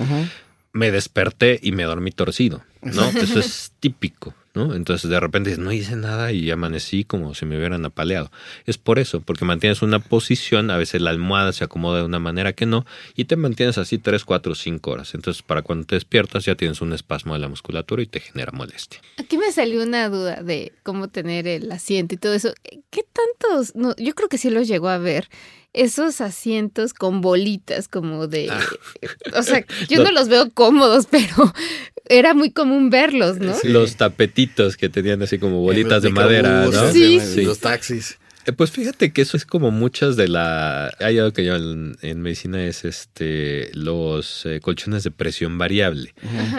Me 0.73 0.91
desperté 0.91 1.59
y 1.63 1.73
me 1.73 1.85
dormí 1.85 2.11
torcido, 2.11 2.65
¿no? 2.83 3.09
Eso 3.09 3.39
es 3.41 3.73
típico, 3.81 4.35
entonces 4.75 5.11
de 5.11 5.21
repente 5.21 5.57
no 5.57 5.73
hice 5.73 5.97
nada 5.97 6.33
y 6.33 6.51
amanecí 6.51 7.05
como 7.05 7.35
si 7.35 7.47
me 7.47 7.57
hubieran 7.57 7.85
apaleado. 7.85 8.31
Es 8.67 8.79
por 8.79 8.99
eso, 8.99 9.21
porque 9.21 9.45
mantienes 9.45 9.83
una 9.83 9.99
posición, 9.99 10.71
a 10.71 10.77
veces 10.77 11.01
la 11.01 11.11
almohada 11.11 11.53
se 11.53 11.65
acomoda 11.65 11.99
de 11.99 12.05
una 12.05 12.19
manera 12.19 12.53
que 12.53 12.67
no, 12.67 12.85
y 13.15 13.25
te 13.25 13.37
mantienes 13.37 13.79
así 13.79 13.99
3, 13.99 14.25
4, 14.25 14.55
5 14.55 14.91
horas. 14.91 15.15
Entonces 15.15 15.43
para 15.43 15.63
cuando 15.63 15.87
te 15.87 15.95
despiertas 15.95 16.45
ya 16.45 16.55
tienes 16.55 16.81
un 16.81 16.93
espasmo 16.93 17.35
de 17.35 17.41
la 17.41 17.49
musculatura 17.49 18.03
y 18.03 18.07
te 18.07 18.21
genera 18.21 18.53
molestia. 18.53 19.01
Aquí 19.19 19.39
me 19.39 19.53
salió 19.53 19.83
una 19.83 20.09
duda 20.09 20.43
de 20.43 20.73
cómo 20.83 21.09
tener 21.09 21.47
el 21.47 21.71
asiento 21.73 22.15
y 22.15 22.19
todo 22.19 22.35
eso. 22.35 22.53
¿Qué 22.91 23.03
tantos? 23.13 23.75
No, 23.75 23.95
yo 23.97 24.15
creo 24.15 24.29
que 24.29 24.39
sí 24.39 24.51
los 24.51 24.69
llegó 24.69 24.89
a 24.89 24.99
ver 24.99 25.29
esos 25.79 26.21
asientos 26.21 26.93
con 26.93 27.21
bolitas 27.21 27.89
como 27.89 28.27
de... 28.27 28.51
Ah. 28.51 28.61
O 29.35 29.43
sea, 29.43 29.65
yo 29.89 30.03
no. 30.03 30.11
los 30.11 30.29
veo 30.29 30.51
cómodos, 30.51 31.07
pero 31.11 31.55
era 32.09 32.35
muy 32.35 32.51
común 32.51 32.91
verlos, 32.91 33.39
¿no? 33.39 33.55
Los 33.65 33.97
tapetitos 33.97 34.77
que 34.77 34.89
tenían 34.89 35.23
así 35.23 35.39
como 35.39 35.61
bolitas 35.61 36.03
de 36.03 36.11
madera, 36.11 36.67
¿no? 36.67 36.93
Sí, 36.93 37.21
sí. 37.21 37.43
Los 37.43 37.61
taxis. 37.61 38.19
Eh, 38.47 38.53
pues 38.53 38.71
fíjate 38.71 39.13
que 39.13 39.23
eso 39.23 39.37
es 39.37 39.45
como 39.45 39.71
muchas 39.71 40.17
de 40.17 40.27
la. 40.27 40.91
Hay 41.01 41.19
algo 41.19 41.33
que 41.33 41.45
llaman 41.45 41.97
en, 42.01 42.23
medicina 42.23 42.65
es 42.65 42.85
este 42.85 43.71
los 43.75 44.47
eh, 44.47 44.61
colchones 44.61 45.05
de 45.05 45.11
presión 45.11 45.59
variable. 45.59 46.15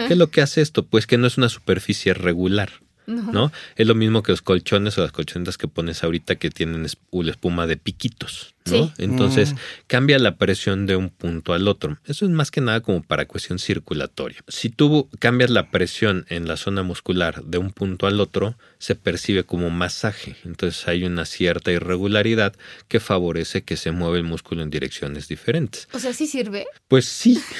¿Qué 0.06 0.12
es 0.12 0.18
lo 0.18 0.30
que 0.30 0.40
hace 0.40 0.60
esto? 0.60 0.86
Pues 0.86 1.06
que 1.06 1.18
no 1.18 1.26
es 1.26 1.36
una 1.36 1.48
superficie 1.48 2.14
regular. 2.14 2.70
No. 3.06 3.50
Es 3.76 3.86
lo 3.86 3.94
mismo 3.94 4.22
que 4.22 4.32
los 4.32 4.42
colchones 4.42 4.96
o 4.98 5.02
las 5.02 5.12
colchonetas 5.12 5.58
que 5.58 5.68
pones 5.68 6.04
ahorita 6.04 6.36
que 6.36 6.50
tienen 6.50 6.84
espuma 6.84 7.66
de 7.66 7.76
piquitos, 7.76 8.54
¿no? 8.70 8.92
Entonces 8.98 9.52
mm. 9.52 9.56
cambia 9.86 10.18
la 10.18 10.36
presión 10.36 10.86
de 10.86 10.96
un 10.96 11.10
punto 11.10 11.52
al 11.52 11.68
otro. 11.68 11.98
Eso 12.06 12.24
es 12.24 12.30
más 12.30 12.50
que 12.50 12.60
nada 12.60 12.80
como 12.80 13.02
para 13.02 13.26
cuestión 13.26 13.58
circulatoria. 13.58 14.42
Si 14.48 14.70
tú 14.70 15.08
cambias 15.18 15.50
la 15.50 15.70
presión 15.70 16.26
en 16.28 16.46
la 16.48 16.56
zona 16.56 16.82
muscular 16.82 17.44
de 17.44 17.58
un 17.58 17.70
punto 17.70 18.06
al 18.06 18.20
otro, 18.20 18.56
se 18.78 18.94
percibe 18.94 19.44
como 19.44 19.70
masaje. 19.70 20.36
Entonces 20.44 20.86
hay 20.88 21.04
una 21.04 21.24
cierta 21.24 21.72
irregularidad 21.72 22.54
que 22.88 23.00
favorece 23.00 23.62
que 23.62 23.76
se 23.76 23.92
mueva 23.92 24.16
el 24.16 24.24
músculo 24.24 24.62
en 24.62 24.70
direcciones 24.70 25.28
diferentes. 25.28 25.88
O 25.92 25.98
sea, 25.98 26.12
¿sí 26.12 26.26
sirve? 26.26 26.66
Pues 26.88 27.06
sí. 27.06 27.40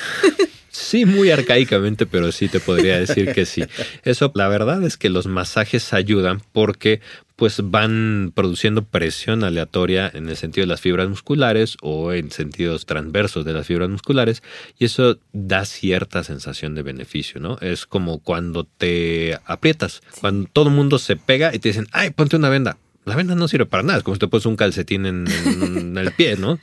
Sí, 0.72 1.04
muy 1.04 1.32
arcaicamente, 1.32 2.06
pero 2.06 2.30
sí 2.30 2.48
te 2.48 2.60
podría 2.60 2.98
decir 2.98 3.32
que 3.32 3.44
sí. 3.44 3.64
Eso, 4.04 4.30
la 4.36 4.48
verdad 4.48 4.82
es 4.84 4.96
que 4.96 5.10
los 5.10 5.26
masajes 5.26 5.92
ayudan 5.92 6.40
porque 6.52 7.00
pues 7.40 7.62
van 7.64 8.32
produciendo 8.34 8.84
presión 8.84 9.44
aleatoria 9.44 10.10
en 10.12 10.28
el 10.28 10.36
sentido 10.36 10.64
de 10.64 10.68
las 10.68 10.82
fibras 10.82 11.08
musculares 11.08 11.78
o 11.80 12.12
en 12.12 12.30
sentidos 12.30 12.84
transversos 12.84 13.46
de 13.46 13.54
las 13.54 13.66
fibras 13.66 13.88
musculares 13.88 14.42
y 14.78 14.84
eso 14.84 15.18
da 15.32 15.64
cierta 15.64 16.22
sensación 16.22 16.74
de 16.74 16.82
beneficio, 16.82 17.40
¿no? 17.40 17.56
Es 17.62 17.86
como 17.86 18.18
cuando 18.18 18.64
te 18.64 19.38
aprietas, 19.46 20.02
cuando 20.20 20.50
todo 20.52 20.68
el 20.68 20.74
mundo 20.74 20.98
se 20.98 21.16
pega 21.16 21.54
y 21.54 21.60
te 21.60 21.70
dicen, 21.70 21.86
ay, 21.92 22.10
ponte 22.10 22.36
una 22.36 22.50
venda 22.50 22.76
la 23.04 23.16
venda 23.16 23.34
no 23.34 23.48
sirve 23.48 23.66
para 23.66 23.82
nada, 23.82 23.98
es 23.98 24.04
como 24.04 24.14
si 24.14 24.20
te 24.20 24.28
pones 24.28 24.46
un 24.46 24.56
calcetín 24.56 25.06
en, 25.06 25.96
el 25.96 26.12
pie, 26.12 26.36
¿no? 26.36 26.58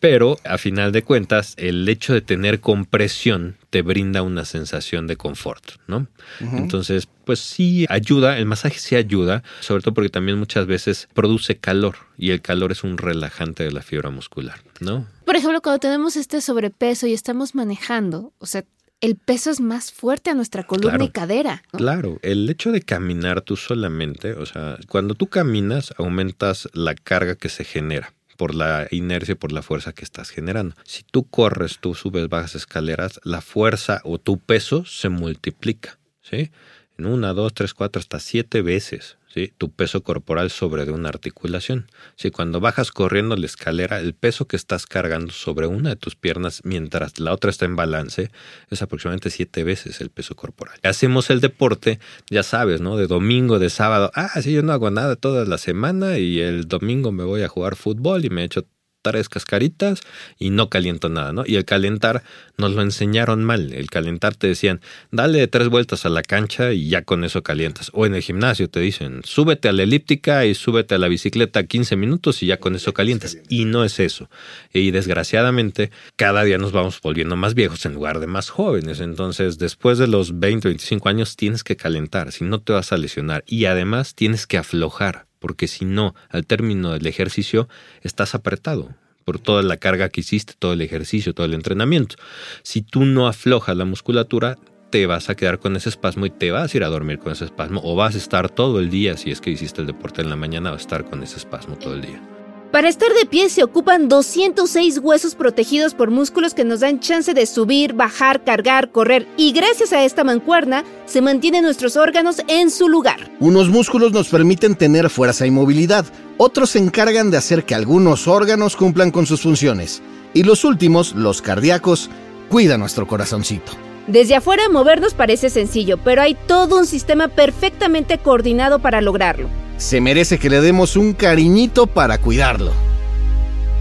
pero 0.00 0.38
a 0.44 0.56
final 0.56 0.92
de 0.92 1.02
cuentas, 1.02 1.54
el 1.58 1.88
hecho 1.88 2.14
de 2.14 2.22
tener 2.22 2.60
compresión 2.60 3.56
te 3.68 3.82
brinda 3.82 4.22
una 4.22 4.44
sensación 4.44 5.06
de 5.06 5.16
confort, 5.16 5.72
¿no? 5.86 6.06
Entonces, 6.40 7.06
pues 7.24 7.40
sí 7.40 7.86
ayuda, 7.90 8.38
el 8.38 8.46
masaje 8.46 8.78
sí 8.78 8.96
ayuda, 8.96 9.42
sobre 9.60 9.82
todo 9.82 9.94
porque 9.94 10.08
también 10.08 10.38
muchas 10.38 10.66
veces 10.66 11.08
produce 11.12 11.58
calor 11.58 11.96
y 12.16 12.30
el 12.30 12.40
calor 12.40 12.72
es 12.72 12.82
un 12.82 12.96
relajante 12.96 13.62
de 13.62 13.70
la 13.70 13.82
fibra 13.82 14.10
muscular, 14.10 14.60
¿no? 14.80 15.06
Por 15.26 15.36
ejemplo, 15.36 15.60
cuando 15.60 15.78
tenemos 15.78 16.16
este 16.16 16.40
sobrepeso 16.40 17.06
y 17.06 17.12
estamos 17.12 17.54
manejando, 17.54 18.32
o 18.38 18.46
sea, 18.46 18.64
el 19.00 19.16
peso 19.16 19.50
es 19.50 19.60
más 19.60 19.92
fuerte 19.92 20.30
a 20.30 20.34
nuestra 20.34 20.64
columna 20.64 21.04
y 21.04 21.08
cadera. 21.08 21.62
Claro, 21.72 22.18
el 22.22 22.48
hecho 22.48 22.72
de 22.72 22.82
caminar 22.82 23.40
tú 23.40 23.56
solamente, 23.56 24.34
o 24.34 24.46
sea, 24.46 24.78
cuando 24.88 25.14
tú 25.14 25.28
caminas 25.28 25.94
aumentas 25.96 26.68
la 26.72 26.94
carga 26.94 27.34
que 27.34 27.48
se 27.48 27.64
genera 27.64 28.12
por 28.36 28.54
la 28.54 28.88
inercia 28.90 29.32
y 29.32 29.36
por 29.36 29.52
la 29.52 29.60
fuerza 29.60 29.92
que 29.92 30.04
estás 30.04 30.30
generando. 30.30 30.74
Si 30.84 31.02
tú 31.02 31.24
corres, 31.24 31.78
tú 31.78 31.94
subes, 31.94 32.28
bajas 32.30 32.54
escaleras, 32.54 33.20
la 33.22 33.42
fuerza 33.42 34.00
o 34.04 34.18
tu 34.18 34.38
peso 34.38 34.86
se 34.86 35.10
multiplica, 35.10 35.98
¿sí? 36.22 36.50
En 36.96 37.04
una, 37.04 37.34
dos, 37.34 37.52
tres, 37.52 37.74
cuatro, 37.74 38.00
hasta 38.00 38.18
siete 38.18 38.62
veces 38.62 39.18
tu 39.56 39.70
peso 39.70 40.02
corporal 40.02 40.50
sobre 40.50 40.84
de 40.84 40.92
una 40.92 41.08
articulación. 41.08 41.86
Si 42.16 42.30
cuando 42.30 42.60
bajas 42.60 42.90
corriendo 42.90 43.36
la 43.36 43.46
escalera, 43.46 44.00
el 44.00 44.14
peso 44.14 44.46
que 44.46 44.56
estás 44.56 44.86
cargando 44.86 45.32
sobre 45.32 45.66
una 45.66 45.90
de 45.90 45.96
tus 45.96 46.16
piernas 46.16 46.62
mientras 46.64 47.18
la 47.20 47.32
otra 47.32 47.50
está 47.50 47.64
en 47.64 47.76
balance 47.76 48.30
es 48.70 48.82
aproximadamente 48.82 49.30
siete 49.30 49.64
veces 49.64 50.00
el 50.00 50.10
peso 50.10 50.34
corporal. 50.34 50.78
Hacemos 50.82 51.30
el 51.30 51.40
deporte, 51.40 52.00
ya 52.28 52.42
sabes, 52.42 52.80
¿no? 52.80 52.96
De 52.96 53.06
domingo, 53.06 53.58
de 53.58 53.70
sábado. 53.70 54.10
Ah, 54.14 54.40
sí, 54.42 54.52
yo 54.52 54.62
no 54.62 54.72
hago 54.72 54.90
nada 54.90 55.16
toda 55.16 55.44
la 55.44 55.58
semana 55.58 56.18
y 56.18 56.40
el 56.40 56.66
domingo 56.66 57.12
me 57.12 57.24
voy 57.24 57.42
a 57.42 57.48
jugar 57.48 57.76
fútbol 57.76 58.24
y 58.24 58.30
me 58.30 58.44
echo 58.44 58.64
tres 59.02 59.28
cascaritas 59.28 60.00
y 60.38 60.50
no 60.50 60.68
caliento 60.68 61.08
nada, 61.08 61.32
¿no? 61.32 61.44
Y 61.46 61.56
el 61.56 61.64
calentar 61.64 62.22
nos 62.58 62.72
lo 62.74 62.82
enseñaron 62.82 63.42
mal. 63.44 63.72
El 63.72 63.90
calentar 63.90 64.34
te 64.34 64.46
decían, 64.46 64.80
dale 65.10 65.46
tres 65.48 65.68
vueltas 65.68 66.04
a 66.06 66.08
la 66.08 66.22
cancha 66.22 66.72
y 66.72 66.88
ya 66.88 67.02
con 67.02 67.24
eso 67.24 67.42
calientas. 67.42 67.90
O 67.94 68.06
en 68.06 68.14
el 68.14 68.22
gimnasio 68.22 68.68
te 68.68 68.80
dicen, 68.80 69.22
súbete 69.24 69.68
a 69.68 69.72
la 69.72 69.82
elíptica 69.82 70.44
y 70.46 70.54
súbete 70.54 70.94
a 70.94 70.98
la 70.98 71.08
bicicleta 71.08 71.64
15 71.64 71.96
minutos 71.96 72.42
y 72.42 72.46
ya 72.46 72.58
con 72.58 72.74
eso 72.74 72.92
calientas. 72.92 73.38
Y 73.48 73.64
no 73.64 73.84
es 73.84 73.98
eso. 74.00 74.28
Y 74.72 74.90
desgraciadamente, 74.90 75.90
cada 76.16 76.44
día 76.44 76.58
nos 76.58 76.72
vamos 76.72 77.00
volviendo 77.00 77.36
más 77.36 77.54
viejos 77.54 77.86
en 77.86 77.94
lugar 77.94 78.20
de 78.20 78.26
más 78.26 78.50
jóvenes. 78.50 79.00
Entonces, 79.00 79.58
después 79.58 79.98
de 79.98 80.06
los 80.06 80.38
20, 80.38 80.68
25 80.68 81.08
años, 81.08 81.36
tienes 81.36 81.64
que 81.64 81.76
calentar, 81.76 82.32
si 82.32 82.44
no 82.44 82.60
te 82.60 82.72
vas 82.72 82.92
a 82.92 82.98
lesionar. 82.98 83.44
Y 83.46 83.64
además 83.64 84.14
tienes 84.14 84.46
que 84.46 84.58
aflojar 84.58 85.29
porque 85.40 85.66
si 85.66 85.84
no, 85.84 86.14
al 86.28 86.46
término 86.46 86.92
del 86.92 87.06
ejercicio, 87.06 87.68
estás 88.02 88.36
apretado 88.36 88.94
por 89.24 89.38
toda 89.38 89.62
la 89.62 89.76
carga 89.76 90.08
que 90.08 90.20
hiciste, 90.20 90.54
todo 90.58 90.72
el 90.72 90.80
ejercicio, 90.80 91.34
todo 91.34 91.46
el 91.46 91.54
entrenamiento. 91.54 92.16
Si 92.62 92.82
tú 92.82 93.04
no 93.04 93.26
aflojas 93.26 93.76
la 93.76 93.84
musculatura, 93.84 94.56
te 94.90 95.06
vas 95.06 95.30
a 95.30 95.34
quedar 95.34 95.58
con 95.58 95.76
ese 95.76 95.88
espasmo 95.88 96.26
y 96.26 96.30
te 96.30 96.50
vas 96.50 96.74
a 96.74 96.76
ir 96.76 96.84
a 96.84 96.88
dormir 96.88 97.18
con 97.18 97.32
ese 97.32 97.44
espasmo 97.44 97.80
o 97.84 97.94
vas 97.94 98.14
a 98.14 98.18
estar 98.18 98.50
todo 98.50 98.80
el 98.80 98.90
día, 98.90 99.16
si 99.16 99.30
es 99.30 99.40
que 99.40 99.50
hiciste 99.50 99.80
el 99.80 99.86
deporte 99.86 100.20
en 100.20 100.30
la 100.30 100.36
mañana, 100.36 100.70
vas 100.70 100.80
a 100.80 100.82
estar 100.82 101.04
con 101.04 101.22
ese 101.22 101.36
espasmo 101.36 101.76
todo 101.76 101.94
el 101.94 102.02
día. 102.02 102.39
Para 102.72 102.88
estar 102.88 103.12
de 103.12 103.26
pie 103.26 103.48
se 103.48 103.64
ocupan 103.64 104.08
206 104.08 105.00
huesos 105.02 105.34
protegidos 105.34 105.92
por 105.92 106.12
músculos 106.12 106.54
que 106.54 106.64
nos 106.64 106.78
dan 106.78 107.00
chance 107.00 107.34
de 107.34 107.44
subir, 107.46 107.94
bajar, 107.94 108.44
cargar, 108.44 108.92
correr 108.92 109.26
y 109.36 109.50
gracias 109.50 109.92
a 109.92 110.04
esta 110.04 110.22
mancuerna 110.22 110.84
se 111.04 111.20
mantienen 111.20 111.64
nuestros 111.64 111.96
órganos 111.96 112.40
en 112.46 112.70
su 112.70 112.88
lugar. 112.88 113.28
Unos 113.40 113.68
músculos 113.68 114.12
nos 114.12 114.28
permiten 114.28 114.76
tener 114.76 115.10
fuerza 115.10 115.46
y 115.46 115.50
movilidad, 115.50 116.06
otros 116.36 116.70
se 116.70 116.78
encargan 116.78 117.32
de 117.32 117.38
hacer 117.38 117.64
que 117.64 117.74
algunos 117.74 118.28
órganos 118.28 118.76
cumplan 118.76 119.10
con 119.10 119.26
sus 119.26 119.40
funciones 119.40 120.00
y 120.32 120.44
los 120.44 120.62
últimos, 120.62 121.16
los 121.16 121.42
cardíacos, 121.42 122.08
cuidan 122.50 122.78
nuestro 122.78 123.08
corazoncito. 123.08 123.72
Desde 124.06 124.36
afuera 124.36 124.68
movernos 124.68 125.14
parece 125.14 125.50
sencillo, 125.50 125.98
pero 125.98 126.22
hay 126.22 126.36
todo 126.46 126.78
un 126.78 126.86
sistema 126.86 127.26
perfectamente 127.26 128.18
coordinado 128.18 128.78
para 128.78 129.00
lograrlo 129.00 129.48
se 129.80 130.00
merece 130.02 130.38
que 130.38 130.50
le 130.50 130.60
demos 130.60 130.94
un 130.94 131.14
cariñito 131.14 131.86
para 131.86 132.18
cuidarlo. 132.18 132.72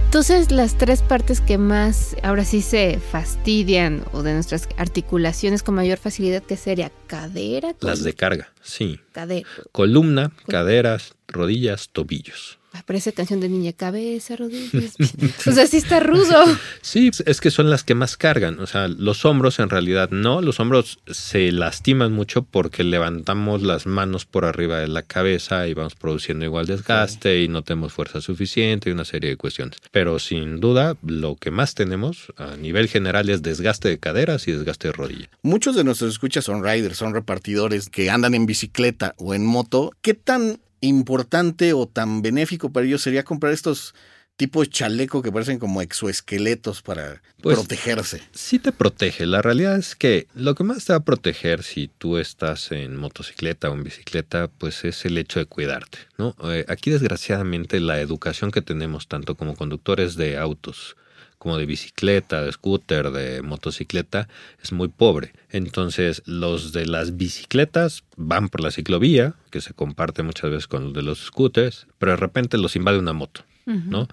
Entonces 0.05 0.49
las 0.49 0.77
tres 0.77 1.01
partes 1.01 1.41
que 1.41 1.57
más 1.57 2.15
ahora 2.23 2.45
sí 2.45 2.61
se 2.61 2.99
fastidian 2.99 4.03
o 4.13 4.23
de 4.23 4.33
nuestras 4.33 4.67
articulaciones 4.77 5.61
con 5.61 5.75
mayor 5.75 5.97
facilidad 5.99 6.41
que 6.41 6.57
sería 6.57 6.89
cadera. 7.05 7.75
Las 7.81 8.03
de 8.03 8.13
carga, 8.13 8.51
sí. 8.61 8.99
Cadera. 9.11 9.47
Columna, 9.71 10.31
caderas, 10.47 11.15
rodillas, 11.27 11.89
tobillos. 11.89 12.58
Parece 12.85 13.13
canción 13.13 13.39
de 13.39 13.49
niña, 13.49 13.73
cabeza, 13.73 14.35
rodillas. 14.35 14.95
o 15.45 15.51
sea, 15.51 15.67
sí 15.67 15.77
está 15.77 15.99
rudo. 15.99 16.45
Sí, 16.81 17.11
es 17.25 17.41
que 17.41 17.51
son 17.51 17.69
las 17.69 17.83
que 17.83 17.93
más 17.93 18.17
cargan. 18.17 18.59
O 18.59 18.65
sea, 18.65 18.87
los 18.87 19.23
hombros 19.25 19.59
en 19.59 19.69
realidad 19.69 20.09
no. 20.09 20.41
Los 20.41 20.59
hombros 20.59 20.99
se 21.05 21.51
lastiman 21.51 22.11
mucho 22.11 22.41
porque 22.41 22.83
levantamos 22.83 23.61
las 23.61 23.85
manos 23.85 24.25
por 24.25 24.45
arriba 24.45 24.79
de 24.79 24.87
la 24.87 25.03
cabeza 25.03 25.67
y 25.67 25.73
vamos 25.73 25.95
produciendo 25.95 26.45
igual 26.45 26.65
desgaste 26.65 27.41
y 27.43 27.47
no 27.47 27.61
tenemos 27.61 27.93
fuerza 27.93 28.21
suficiente 28.21 28.89
y 28.89 28.93
una 28.93 29.05
serie 29.05 29.29
de 29.29 29.37
cuestiones. 29.37 29.77
Pero 29.91 30.17
sin 30.19 30.59
duda, 30.59 30.97
lo 31.05 31.35
que 31.35 31.51
más 31.51 31.75
tenemos 31.75 32.33
a 32.37 32.55
nivel 32.55 32.87
general 32.87 33.29
es 33.29 33.41
desgaste 33.41 33.89
de 33.89 33.99
caderas 33.99 34.47
y 34.47 34.51
desgaste 34.53 34.87
de 34.87 34.93
rodilla. 34.93 35.29
Muchos 35.43 35.75
de 35.75 35.83
nuestros 35.83 36.11
escuchas 36.11 36.45
son 36.45 36.63
riders, 36.63 36.97
son 36.97 37.13
repartidores 37.13 37.89
que 37.89 38.09
andan 38.09 38.33
en 38.33 38.45
bicicleta 38.45 39.13
o 39.17 39.33
en 39.33 39.45
moto. 39.45 39.91
¿Qué 40.01 40.13
tan 40.13 40.59
importante 40.81 41.73
o 41.73 41.87
tan 41.87 42.21
benéfico 42.21 42.71
para 42.71 42.85
ellos 42.85 43.01
sería 43.01 43.23
comprar 43.23 43.53
estos 43.53 43.93
tipos 44.39 44.69
chaleco 44.69 45.21
que 45.21 45.33
parecen 45.33 45.59
como 45.59 45.81
exoesqueletos 45.81 46.81
para 46.81 47.21
pues, 47.41 47.57
protegerse. 47.57 48.21
Sí 48.31 48.57
te 48.57 48.71
protege. 48.71 49.25
La 49.25 49.41
realidad 49.41 49.77
es 49.77 49.95
que 49.95 50.27
lo 50.33 50.55
que 50.55 50.63
más 50.63 50.85
te 50.85 50.93
va 50.93 50.99
a 50.99 51.03
proteger 51.03 51.61
si 51.61 51.89
tú 51.89 52.17
estás 52.17 52.71
en 52.71 52.95
motocicleta 52.95 53.69
o 53.69 53.73
en 53.73 53.83
bicicleta, 53.83 54.47
pues 54.47 54.85
es 54.85 55.03
el 55.03 55.17
hecho 55.17 55.39
de 55.39 55.45
cuidarte. 55.45 55.97
¿no? 56.17 56.37
Eh, 56.45 56.63
aquí 56.69 56.89
desgraciadamente 56.89 57.81
la 57.81 57.99
educación 57.99 58.51
que 58.51 58.61
tenemos 58.61 59.09
tanto 59.09 59.35
como 59.35 59.57
conductores 59.57 60.15
de 60.15 60.37
autos 60.37 60.95
como 61.39 61.57
de 61.57 61.65
bicicleta, 61.65 62.43
de 62.43 62.51
scooter, 62.51 63.11
de 63.11 63.41
motocicleta, 63.41 64.27
es 64.61 64.71
muy 64.71 64.89
pobre. 64.89 65.33
Entonces, 65.49 66.21
los 66.25 66.73
de 66.73 66.85
las 66.85 67.17
bicicletas 67.17 68.03
van 68.17 68.49
por 68.49 68.61
la 68.61 68.71
ciclovía, 68.71 69.33
que 69.49 69.61
se 69.61 69.73
comparte 69.73 70.21
muchas 70.21 70.51
veces 70.51 70.67
con 70.67 70.83
los 70.83 70.93
de 70.93 71.01
los 71.01 71.25
scooters, 71.25 71.87
pero 71.97 72.11
de 72.11 72.17
repente 72.17 72.57
los 72.57 72.75
invade 72.75 72.99
una 72.99 73.13
moto, 73.13 73.43
¿no? 73.65 74.07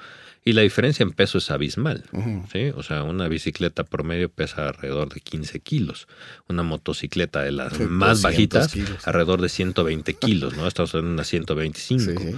Y 0.45 0.53
la 0.53 0.62
diferencia 0.62 1.03
en 1.03 1.11
peso 1.11 1.39
es 1.39 1.51
abismal, 1.51 2.05
¿sí? 2.53 2.71
O 2.77 2.85
sea, 2.85 3.03
una 3.03 3.27
bicicleta 3.27 3.83
promedio 3.83 4.29
pesa 4.29 4.69
alrededor 4.69 5.12
de 5.12 5.21
15 5.21 5.59
kilos. 5.59 6.07
Una 6.49 6.62
motocicleta 6.62 7.43
de 7.43 7.51
las 7.51 7.81
más 7.81 8.23
bajitas, 8.23 8.73
alrededor 9.05 9.43
de 9.43 9.49
120 9.49 10.15
kilos, 10.15 10.57
¿no? 10.57 10.69
Estamos 10.69 10.95
en 10.95 11.07
una 11.07 11.25
125. 11.25 12.21
Sí, 12.21 12.37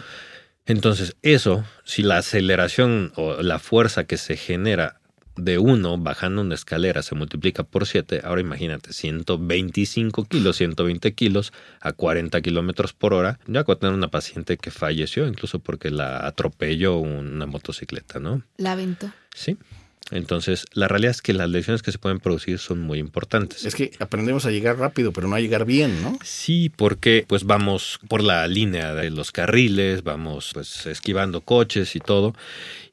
entonces, 0.69 1.17
eso, 1.23 1.65
si 1.85 2.03
la 2.03 2.19
aceleración 2.19 3.13
o 3.17 3.43
la 3.43 3.59
fuerza 3.59 4.05
que 4.05 4.19
se 4.19 4.37
genera 4.37 5.01
de 5.39 5.59
uno 5.59 5.97
bajando 5.97 6.43
una 6.43 6.55
escalera 6.55 7.03
se 7.03 7.15
multiplica 7.15 7.65
por 7.65 7.87
7, 7.87 8.21
ahora 8.25 8.41
imagínate, 8.41 8.93
125 8.93 10.25
kilos, 10.25 10.57
120 10.57 11.15
kilos 11.15 11.53
a 11.81 11.93
40 11.93 12.41
kilómetros 12.43 12.93
por 12.93 13.15
hora. 13.15 13.39
Yo 13.47 13.61
acabo 13.61 13.77
de 13.77 13.81
tener 13.81 13.95
una 13.95 14.09
paciente 14.09 14.59
que 14.59 14.71
falleció 14.71 15.27
incluso 15.27 15.59
porque 15.59 15.91
la 15.91 16.27
atropelló 16.27 16.99
una 16.99 17.47
motocicleta, 17.47 18.19
¿no? 18.21 18.43
La 18.59 18.73
aventó. 18.73 19.11
Sí. 19.35 19.57
Entonces, 20.11 20.65
la 20.73 20.89
realidad 20.89 21.11
es 21.11 21.23
que 21.23 21.35
las 21.35 21.51
lesiones 21.51 21.83
que 21.83 21.93
se 21.93 21.99
pueden 21.99 22.19
producir 22.19 22.59
son 22.59 22.81
muy 22.81 22.99
importantes. 22.99 23.65
Es 23.65 23.75
que 23.75 23.91
aprendemos 23.99 24.47
a 24.47 24.51
llegar 24.51 24.79
rápido, 24.79 25.13
pero 25.13 25.29
no 25.29 25.37
a 25.37 25.41
llegar 25.41 25.67
bien, 25.67 26.03
¿no? 26.03 26.19
Sí, 26.25 26.71
porque 26.75 27.25
pues 27.29 27.45
vamos 27.45 28.01
por 28.09 28.23
la 28.23 28.47
línea 28.49 28.95
de 28.95 29.11
los 29.11 29.33
carriles, 29.33 30.03
vamos 30.05 30.51
pues 30.55 30.87
esquivando 30.87 31.43
coches 31.43 31.95
y 31.95 32.01
todo. 32.01 32.35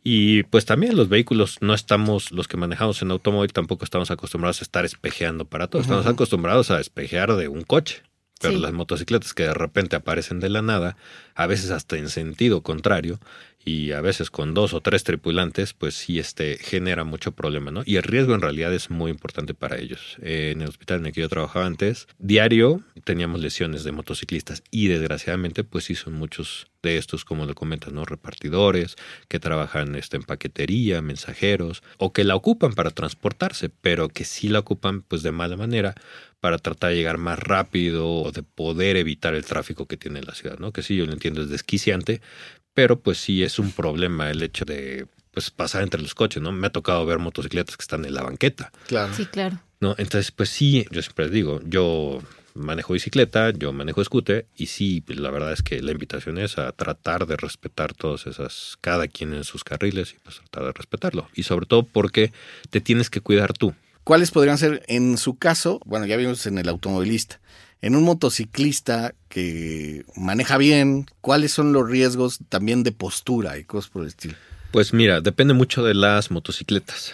Y 0.03 0.43
pues 0.43 0.65
también 0.65 0.95
los 0.95 1.09
vehículos 1.09 1.57
no 1.61 1.73
estamos, 1.73 2.31
los 2.31 2.47
que 2.47 2.57
manejamos 2.57 3.01
en 3.01 3.11
automóvil 3.11 3.53
tampoco 3.53 3.85
estamos 3.85 4.11
acostumbrados 4.11 4.61
a 4.61 4.63
estar 4.65 4.85
espejeando 4.85 5.45
para 5.45 5.67
todo. 5.67 5.81
Estamos 5.81 6.05
acostumbrados 6.05 6.69
a 6.69 6.79
espejear 6.79 7.35
de 7.35 7.47
un 7.47 7.61
coche. 7.61 8.03
pero 8.41 8.55
Sí. 8.55 8.59
las 8.59 8.73
motocicletas 8.73 9.33
que 9.33 9.43
de 9.43 9.53
repente 9.53 9.95
aparecen 9.95 10.41
de 10.41 10.49
la 10.49 10.61
nada, 10.61 10.97
a 11.35 11.47
veces 11.47 11.71
hasta 11.71 11.95
en 11.97 12.09
sentido 12.09 12.61
contrario, 12.61 13.17
y 13.65 13.91
a 13.91 14.01
veces 14.01 14.29
con 14.29 14.53
dos 14.53 14.73
o 14.73 14.81
tres 14.81 15.03
tripulantes, 15.03 15.73
pues 15.73 15.95
sí 15.95 16.19
este, 16.19 16.57
genera 16.57 17.03
mucho 17.03 17.31
problema, 17.31 17.71
¿no? 17.71 17.81
Y 17.83 17.95
el 17.95 18.03
riesgo 18.03 18.35
en 18.35 18.41
realidad 18.41 18.73
es 18.73 18.91
muy 18.91 19.11
importante 19.11 19.55
para 19.55 19.77
ellos. 19.77 20.17
Eh, 20.21 20.51
en 20.53 20.61
el 20.61 20.69
hospital 20.69 20.99
en 20.99 21.07
el 21.07 21.13
que 21.13 21.21
yo 21.21 21.29
trabajaba 21.29 21.65
antes, 21.65 22.07
diario 22.19 22.83
teníamos 23.03 23.41
lesiones 23.41 23.83
de 23.83 23.91
motociclistas 23.91 24.63
y 24.71 24.87
desgraciadamente 24.87 25.63
pues 25.63 25.85
sí 25.85 25.95
son 25.95 26.13
muchos 26.13 26.67
de 26.85 26.97
estos, 26.97 27.25
como 27.25 27.45
lo 27.45 27.53
comentas, 27.55 27.91
¿no? 27.91 28.05
Repartidores 28.05 28.95
que 29.27 29.39
trabajan 29.39 29.95
este, 29.95 30.15
en 30.15 30.23
paquetería, 30.23 31.01
mensajeros, 31.01 31.83
o 31.97 32.13
que 32.13 32.23
la 32.23 32.35
ocupan 32.35 32.73
para 32.73 32.91
transportarse, 32.91 33.69
pero 33.69 34.07
que 34.07 34.23
sí 34.23 34.47
la 34.47 34.59
ocupan 34.59 35.01
pues 35.01 35.23
de 35.23 35.31
mala 35.33 35.57
manera 35.57 35.95
para 36.39 36.57
tratar 36.59 36.91
de 36.91 36.97
llegar 36.97 37.17
más 37.17 37.39
rápido 37.39 38.07
o 38.09 38.31
de 38.31 38.43
poder 38.43 38.95
evitar 38.97 39.33
el 39.35 39.43
tráfico 39.43 39.87
que 39.87 39.97
tiene 39.97 40.21
la 40.21 40.35
ciudad, 40.35 40.59
¿no? 40.59 40.71
Que 40.71 40.83
sí, 40.83 40.95
yo 40.95 41.05
lo 41.05 41.13
entiendo, 41.13 41.41
es 41.41 41.49
desquiciante, 41.49 42.21
pero 42.73 42.99
pues 42.99 43.17
sí 43.17 43.43
es 43.43 43.59
un 43.59 43.71
problema 43.71 44.29
el 44.29 44.41
hecho 44.43 44.63
de 44.63 45.07
pues 45.31 45.51
pasar 45.51 45.83
entre 45.83 46.01
los 46.01 46.15
coches, 46.15 46.41
¿no? 46.41 46.51
Me 46.53 46.67
ha 46.67 46.69
tocado 46.69 47.05
ver 47.05 47.19
motocicletas 47.19 47.75
que 47.75 47.81
están 47.81 48.05
en 48.05 48.13
la 48.13 48.23
banqueta, 48.23 48.71
Claro. 48.87 49.13
Sí, 49.13 49.25
claro. 49.25 49.59
¿no? 49.81 49.95
Entonces, 49.97 50.31
pues 50.31 50.49
sí, 50.49 50.85
yo 50.91 51.01
siempre 51.01 51.25
les 51.25 51.33
digo, 51.33 51.59
yo 51.65 52.21
manejo 52.55 52.93
bicicleta, 52.93 53.51
yo 53.51 53.71
manejo 53.71 54.03
scooter 54.03 54.47
y 54.55 54.67
sí, 54.67 55.01
pues, 55.01 55.19
la 55.19 55.29
verdad 55.29 55.53
es 55.53 55.61
que 55.61 55.81
la 55.81 55.91
invitación 55.91 56.37
es 56.37 56.57
a 56.57 56.71
tratar 56.71 57.27
de 57.27 57.37
respetar 57.37 57.93
todas 57.93 58.25
esas, 58.25 58.77
cada 58.81 59.07
quien 59.07 59.33
en 59.33 59.43
sus 59.43 59.63
carriles 59.63 60.13
y 60.13 60.23
pues 60.23 60.37
tratar 60.37 60.63
de 60.63 60.73
respetarlo. 60.73 61.27
Y 61.35 61.43
sobre 61.43 61.65
todo 61.65 61.83
porque 61.83 62.31
te 62.69 62.81
tienes 62.81 63.09
que 63.09 63.21
cuidar 63.21 63.53
tú. 63.53 63.75
¿Cuáles 64.03 64.31
podrían 64.31 64.57
ser, 64.57 64.83
en 64.87 65.17
su 65.17 65.37
caso, 65.37 65.79
bueno, 65.85 66.05
ya 66.05 66.15
vimos 66.15 66.45
en 66.45 66.57
el 66.57 66.69
automovilista, 66.69 67.39
en 67.81 67.95
un 67.95 68.03
motociclista 68.03 69.13
que 69.29 70.05
maneja 70.15 70.57
bien, 70.57 71.07
cuáles 71.21 71.51
son 71.51 71.73
los 71.73 71.89
riesgos 71.89 72.39
también 72.49 72.83
de 72.83 72.91
postura 72.91 73.57
y 73.57 73.63
cosas 73.63 73.89
por 73.91 74.03
el 74.03 74.09
estilo? 74.09 74.35
Pues 74.71 74.93
mira, 74.93 75.21
depende 75.21 75.53
mucho 75.53 75.83
de 75.83 75.93
las 75.93 76.31
motocicletas. 76.31 77.13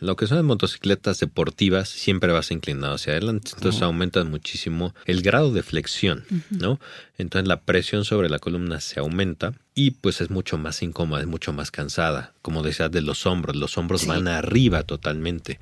Lo 0.00 0.16
que 0.16 0.26
son 0.26 0.36
las 0.36 0.44
motocicletas 0.44 1.18
deportivas 1.20 1.88
siempre 1.88 2.32
vas 2.32 2.50
inclinado 2.50 2.94
hacia 2.94 3.12
adelante, 3.12 3.52
entonces 3.54 3.82
aumentas 3.82 4.24
muchísimo 4.26 4.94
el 5.04 5.22
grado 5.22 5.52
de 5.52 5.62
flexión, 5.62 6.24
¿no? 6.50 6.78
Entonces 7.18 7.48
la 7.48 7.60
presión 7.60 8.04
sobre 8.04 8.28
la 8.28 8.38
columna 8.38 8.80
se 8.80 9.00
aumenta 9.00 9.54
y 9.74 9.92
pues 9.92 10.20
es 10.20 10.30
mucho 10.30 10.58
más 10.58 10.82
incómoda, 10.82 11.20
es 11.22 11.26
mucho 11.26 11.52
más 11.52 11.70
cansada, 11.70 12.32
como 12.42 12.62
decías 12.62 12.90
de 12.90 13.02
los 13.02 13.26
hombros, 13.26 13.56
los 13.56 13.76
hombros 13.78 14.02
Sí. 14.02 14.06
van 14.08 14.28
arriba 14.28 14.82
totalmente, 14.82 15.58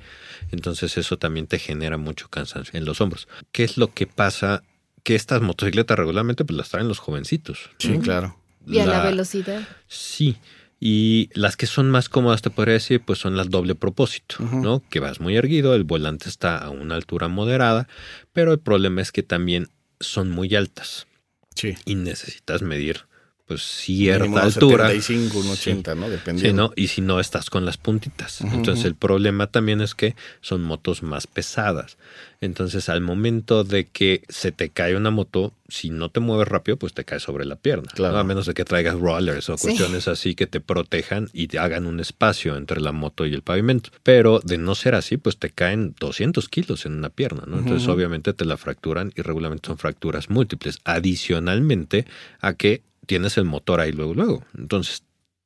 entonces 0.51 0.97
eso 0.97 1.17
también 1.17 1.47
te 1.47 1.59
genera 1.59 1.97
mucho 1.97 2.27
cansancio 2.29 2.77
en 2.77 2.85
los 2.85 3.01
hombros. 3.01 3.27
¿Qué 3.51 3.63
es 3.63 3.77
lo 3.77 3.93
que 3.93 4.07
pasa? 4.07 4.63
Que 5.03 5.15
estas 5.15 5.41
motocicletas 5.41 5.97
regularmente 5.97 6.45
pues 6.45 6.57
las 6.57 6.69
traen 6.69 6.87
los 6.87 6.99
jovencitos. 6.99 7.69
Sí, 7.77 7.97
claro. 7.99 8.37
Y 8.67 8.79
a 8.79 8.85
la, 8.87 8.97
La- 8.97 9.03
velocidad. 9.03 9.61
Sí. 9.87 10.37
Y 10.79 11.29
las 11.33 11.55
que 11.57 11.65
son 11.67 11.89
más 11.89 12.09
cómodas, 12.09 12.41
te 12.41 12.49
podría 12.49 12.73
decir, 12.73 13.01
pues 13.01 13.19
son 13.19 13.37
las 13.37 13.49
doble 13.49 13.75
propósito. 13.75 14.35
¿no? 14.39 14.83
Que 14.89 14.99
vas 14.99 15.19
muy 15.19 15.35
erguido, 15.37 15.73
el 15.73 15.83
volante 15.85 16.27
está 16.29 16.57
a 16.57 16.69
una 16.69 16.95
altura 16.95 17.27
moderada, 17.27 17.87
pero 18.33 18.51
el 18.51 18.59
problema 18.59 19.01
es 19.01 19.11
que 19.11 19.23
también 19.23 19.69
son 19.99 20.29
muy 20.31 20.53
altas 20.55 21.07
Sí. 21.55 21.75
y 21.85 21.95
necesitas 21.95 22.61
medir 22.61 23.05
pues 23.47 23.61
cierta 23.61 24.23
Mínimo 24.23 24.39
altura. 24.41 24.87
75, 24.87 25.37
un 25.39 25.47
80, 25.49 25.95
¿no? 25.95 26.05
Sí, 26.05 26.11
Dependiendo. 26.11 26.63
¿no? 26.63 26.73
Y 26.75 26.87
si 26.87 27.01
no 27.01 27.19
estás 27.19 27.49
con 27.49 27.63
las 27.65 27.77
puntitas. 27.77 28.41
Entonces 28.41 28.85
el 28.85 28.95
problema 28.95 29.47
también 29.47 29.81
es 29.81 29.93
que 29.93 30.15
son 30.41 30.63
motos 30.63 31.03
más 31.03 31.27
pesadas. 31.27 31.97
Entonces 32.41 32.89
al 32.89 33.01
momento 33.01 33.63
de 33.63 33.85
que 33.85 34.23
se 34.29 34.51
te 34.51 34.69
cae 34.69 34.95
una 34.95 35.11
moto, 35.11 35.53
si 35.67 35.89
no 35.89 36.09
te 36.09 36.19
mueves 36.19 36.47
rápido, 36.47 36.77
pues 36.77 36.93
te 36.93 37.05
cae 37.05 37.19
sobre 37.19 37.45
la 37.45 37.55
pierna. 37.55 37.91
Claro. 37.93 38.13
¿no? 38.15 38.19
A 38.19 38.23
menos 38.23 38.45
de 38.47 38.53
que 38.55 38.65
traigas 38.65 38.99
rollers 38.99 39.49
o 39.49 39.57
Sí. 39.57 39.67
cuestiones 39.67 40.07
así 40.07 40.33
que 40.35 40.47
te 40.47 40.59
protejan 40.59 41.29
y 41.33 41.47
te 41.47 41.59
hagan 41.59 41.85
un 41.85 41.99
espacio 41.99 42.55
entre 42.57 42.81
la 42.81 42.91
moto 42.91 43.25
y 43.27 43.33
el 43.33 43.41
pavimento. 43.43 43.89
Pero 44.03 44.39
de 44.43 44.57
no 44.57 44.73
ser 44.75 44.95
así, 44.95 45.17
pues 45.17 45.37
te 45.37 45.49
caen 45.51 45.95
200 45.99 46.49
kilos 46.49 46.85
en 46.87 46.93
una 46.93 47.09
pierna. 47.09 47.43
¿no? 47.47 47.59
Entonces 47.59 47.87
obviamente 47.87 48.33
te 48.33 48.45
la 48.45 48.57
fracturan 48.57 49.11
y 49.15 49.21
regularmente 49.21 49.67
son 49.67 49.77
fracturas 49.77 50.29
múltiples. 50.31 50.79
Adicionalmente 50.83 52.05
a 52.41 52.53
que 52.53 52.81
tienes 53.05 53.37
el 53.37 53.45
motor 53.45 53.79
ahí 53.79 53.91
luego, 53.91 54.13
luego. 54.13 54.43
Entonces 54.57 55.03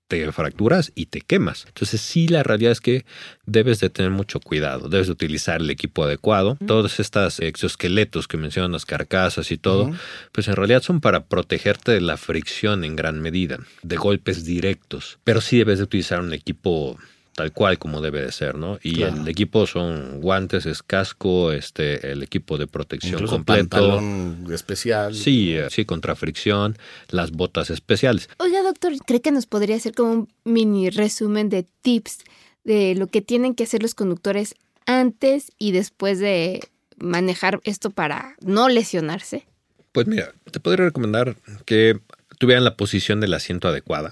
te 0.09 0.31
fracturas 0.31 0.91
y 0.95 1.05
te 1.05 1.21
quemas. 1.21 1.65
Entonces 1.67 2.01
sí, 2.01 2.27
la 2.27 2.41
realidad 2.41 2.71
es 2.71 2.81
que 2.81 3.05
debes 3.45 3.79
de 3.79 3.91
tener 3.91 4.09
mucho 4.11 4.39
cuidado, 4.39 4.89
debes 4.89 5.05
de 5.05 5.13
utilizar 5.13 5.61
el 5.61 5.69
equipo 5.69 6.03
adecuado. 6.03 6.57
Todos 6.65 6.99
estos 6.99 7.39
exoesqueletos 7.39 8.27
que 8.27 8.37
mencionan 8.37 8.71
las 8.71 8.85
carcasas 8.85 9.51
y 9.51 9.57
todo, 9.57 9.91
pues 10.31 10.47
en 10.47 10.55
realidad 10.55 10.81
son 10.81 10.99
para 10.99 11.25
protegerte 11.25 11.91
de 11.91 12.01
la 12.01 12.17
fricción 12.17 12.83
en 12.83 12.95
gran 12.95 13.21
medida, 13.21 13.59
de 13.83 13.97
golpes 13.97 14.43
directos. 14.43 15.19
Pero 15.23 15.41
sí 15.41 15.59
debes 15.59 15.77
de 15.77 15.83
utilizar 15.83 16.19
un 16.19 16.33
equipo 16.33 16.97
tal 17.35 17.53
cual 17.53 17.77
como 17.79 18.01
debe 18.01 18.21
de 18.21 18.31
ser, 18.31 18.55
¿no? 18.55 18.79
Y 18.83 18.95
Claro. 18.95 19.21
el 19.21 19.27
equipo 19.27 19.65
son 19.65 20.19
guantes, 20.19 20.65
es 20.65 20.83
casco, 20.83 21.51
este, 21.53 22.11
el 22.11 22.21
equipo 22.23 22.57
de 22.57 22.67
protección 22.67 23.13
Incluso 23.13 23.35
completo. 23.35 23.69
pantalón 23.69 24.47
especial. 24.51 25.15
Sí, 25.15 25.53
eh, 25.55 25.67
sí, 25.69 25.85
contra 25.85 26.15
fricción, 26.15 26.77
las 27.09 27.31
botas 27.31 27.69
especiales. 27.69 28.29
Oiga, 28.39 28.61
doctor, 28.63 28.91
¿cree 29.05 29.21
que 29.21 29.31
nos 29.31 29.45
podría 29.45 29.77
hacer 29.77 29.93
como 29.95 30.11
un 30.11 30.29
mini 30.43 30.89
resumen 30.89 31.49
de 31.49 31.65
tips 31.81 32.19
de 32.65 32.95
lo 32.95 33.07
que 33.07 33.21
tienen 33.21 33.55
que 33.55 33.63
hacer 33.63 33.81
los 33.81 33.95
conductores 33.95 34.55
antes 34.85 35.51
y 35.57 35.71
después 35.71 36.19
de 36.19 36.59
manejar 36.97 37.61
esto 37.63 37.89
para 37.89 38.35
no 38.41 38.67
lesionarse? 38.67 39.45
Pues 39.93 40.07
mira, 40.07 40.33
te 40.51 40.59
podría 40.59 40.85
recomendar 40.85 41.37
que 41.65 41.99
tuvieran 42.37 42.63
la 42.65 42.75
posición 42.75 43.21
del 43.21 43.33
asiento 43.33 43.67
adecuada. 43.69 44.11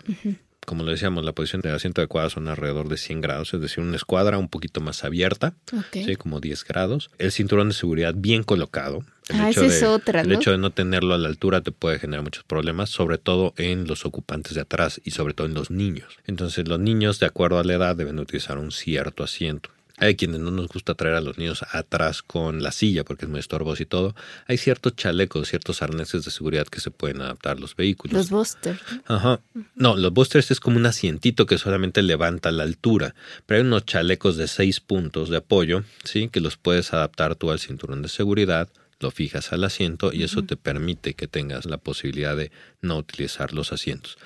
Como 0.68 0.84
lo 0.84 0.92
decíamos, 0.92 1.24
la 1.24 1.32
posición 1.32 1.62
del 1.62 1.74
asiento 1.74 2.02
adecuada 2.02 2.30
son 2.30 2.50
alrededor 2.50 2.90
de 2.90 2.98
100 2.98 3.22
grados, 3.22 3.54
es 3.54 3.62
decir, 3.62 3.82
una 3.82 3.96
escuadra 3.96 4.38
un 4.38 4.50
poquito 4.50 4.82
más 4.82 5.06
abierta. 5.06 5.54
¿sí? 5.94 6.18
como 6.18 6.42
10 6.42 6.66
grados. 6.66 7.10
El 7.20 7.32
cinturón 7.32 7.70
de 7.70 7.74
seguridad 7.74 8.14
bien 8.18 8.44
colocado. 8.44 9.06
El 9.30 9.40
Ah, 9.40 9.50
hecho 9.50 9.62
esa 9.64 9.74
es 9.76 9.80
de- 9.82 9.88
otra, 9.88 10.22
El 10.22 10.28
¿no? 10.28 10.36
hecho 10.36 10.52
de 10.52 10.58
no 10.58 10.72
tenerlo 10.72 11.14
a 11.14 11.18
la 11.18 11.30
altura 11.30 11.62
te 11.62 11.72
puede 11.72 12.00
generar 12.00 12.22
muchos 12.24 12.44
problemas, 12.44 12.90
sobre 12.90 13.18
todo 13.18 13.54
en 13.56 13.88
los 13.88 14.06
ocupantes 14.06 14.56
de 14.56 14.62
atrás 14.62 15.00
y 15.06 15.12
sobre 15.12 15.34
todo 15.34 15.48
en 15.48 15.54
los 15.54 15.72
niños. 15.72 16.18
Entonces, 16.26 16.68
los 16.68 16.80
niños, 16.82 17.20
de 17.22 17.28
acuerdo 17.28 17.60
a 17.60 17.64
la 17.64 17.74
edad, 17.76 17.96
deben 17.96 18.20
utilizar 18.20 18.58
un 18.58 18.72
cierto 18.74 19.24
asiento. 19.24 19.70
Hay 20.00 20.16
quienes 20.16 20.40
no 20.40 20.52
nos 20.52 20.68
gusta 20.68 20.94
traer 20.94 21.16
a 21.16 21.22
los 21.22 21.38
niños 21.40 21.66
atrás 21.72 22.22
con 22.22 22.62
la 22.62 22.72
silla 22.72 23.04
porque 23.04 23.26
es 23.26 23.32
muy 23.32 23.40
estorboso 23.40 23.82
y 23.82 23.88
todo. 23.88 24.16
Hay 24.46 24.58
ciertos 24.58 24.96
chalecos, 24.96 25.50
ciertos 25.50 25.82
arneses 25.82 26.24
de 26.24 26.30
seguridad 26.30 26.68
que 26.68 26.80
se 26.80 26.92
pueden 26.92 27.22
adaptar 27.22 27.58
a 27.58 27.60
los 27.60 27.76
vehículos. 27.76 28.14
Los 28.14 28.30
Buster. 28.30 28.80
Ajá. 29.06 29.40
No, 29.76 29.96
los 29.96 30.14
boosters 30.14 30.52
es 30.52 30.60
como 30.60 30.78
un 30.78 30.86
asientito 30.86 31.48
que 31.48 31.58
solamente 31.58 32.04
levanta 32.04 32.52
la 32.52 32.64
altura, 32.64 33.16
pero 33.46 33.60
hay 33.62 33.68
unos 33.68 33.86
chalecos 33.86 34.38
de 34.38 34.48
seis 34.48 34.80
puntos 34.80 35.30
de 35.30 35.38
apoyo, 35.38 35.84
¿sí? 36.04 36.30
Que 36.30 36.42
los 36.42 36.58
puedes 36.58 36.94
adaptar 36.94 37.36
tú 37.36 37.50
al 37.50 37.60
cinturón 37.60 38.04
de 38.04 38.10
seguridad, 38.10 38.70
lo 39.00 39.12
fijas 39.12 39.54
al 39.54 39.64
asiento 39.64 40.12
y 40.12 40.24
eso 40.24 40.44
te 40.44 40.58
permite 40.58 41.14
que 41.14 41.28
tengas 41.28 41.66
la 41.66 41.78
posibilidad 41.78 42.36
de 42.36 42.52
no 42.82 42.98
utilizar 42.98 43.54
los 43.54 43.72
asientos. 43.72 44.18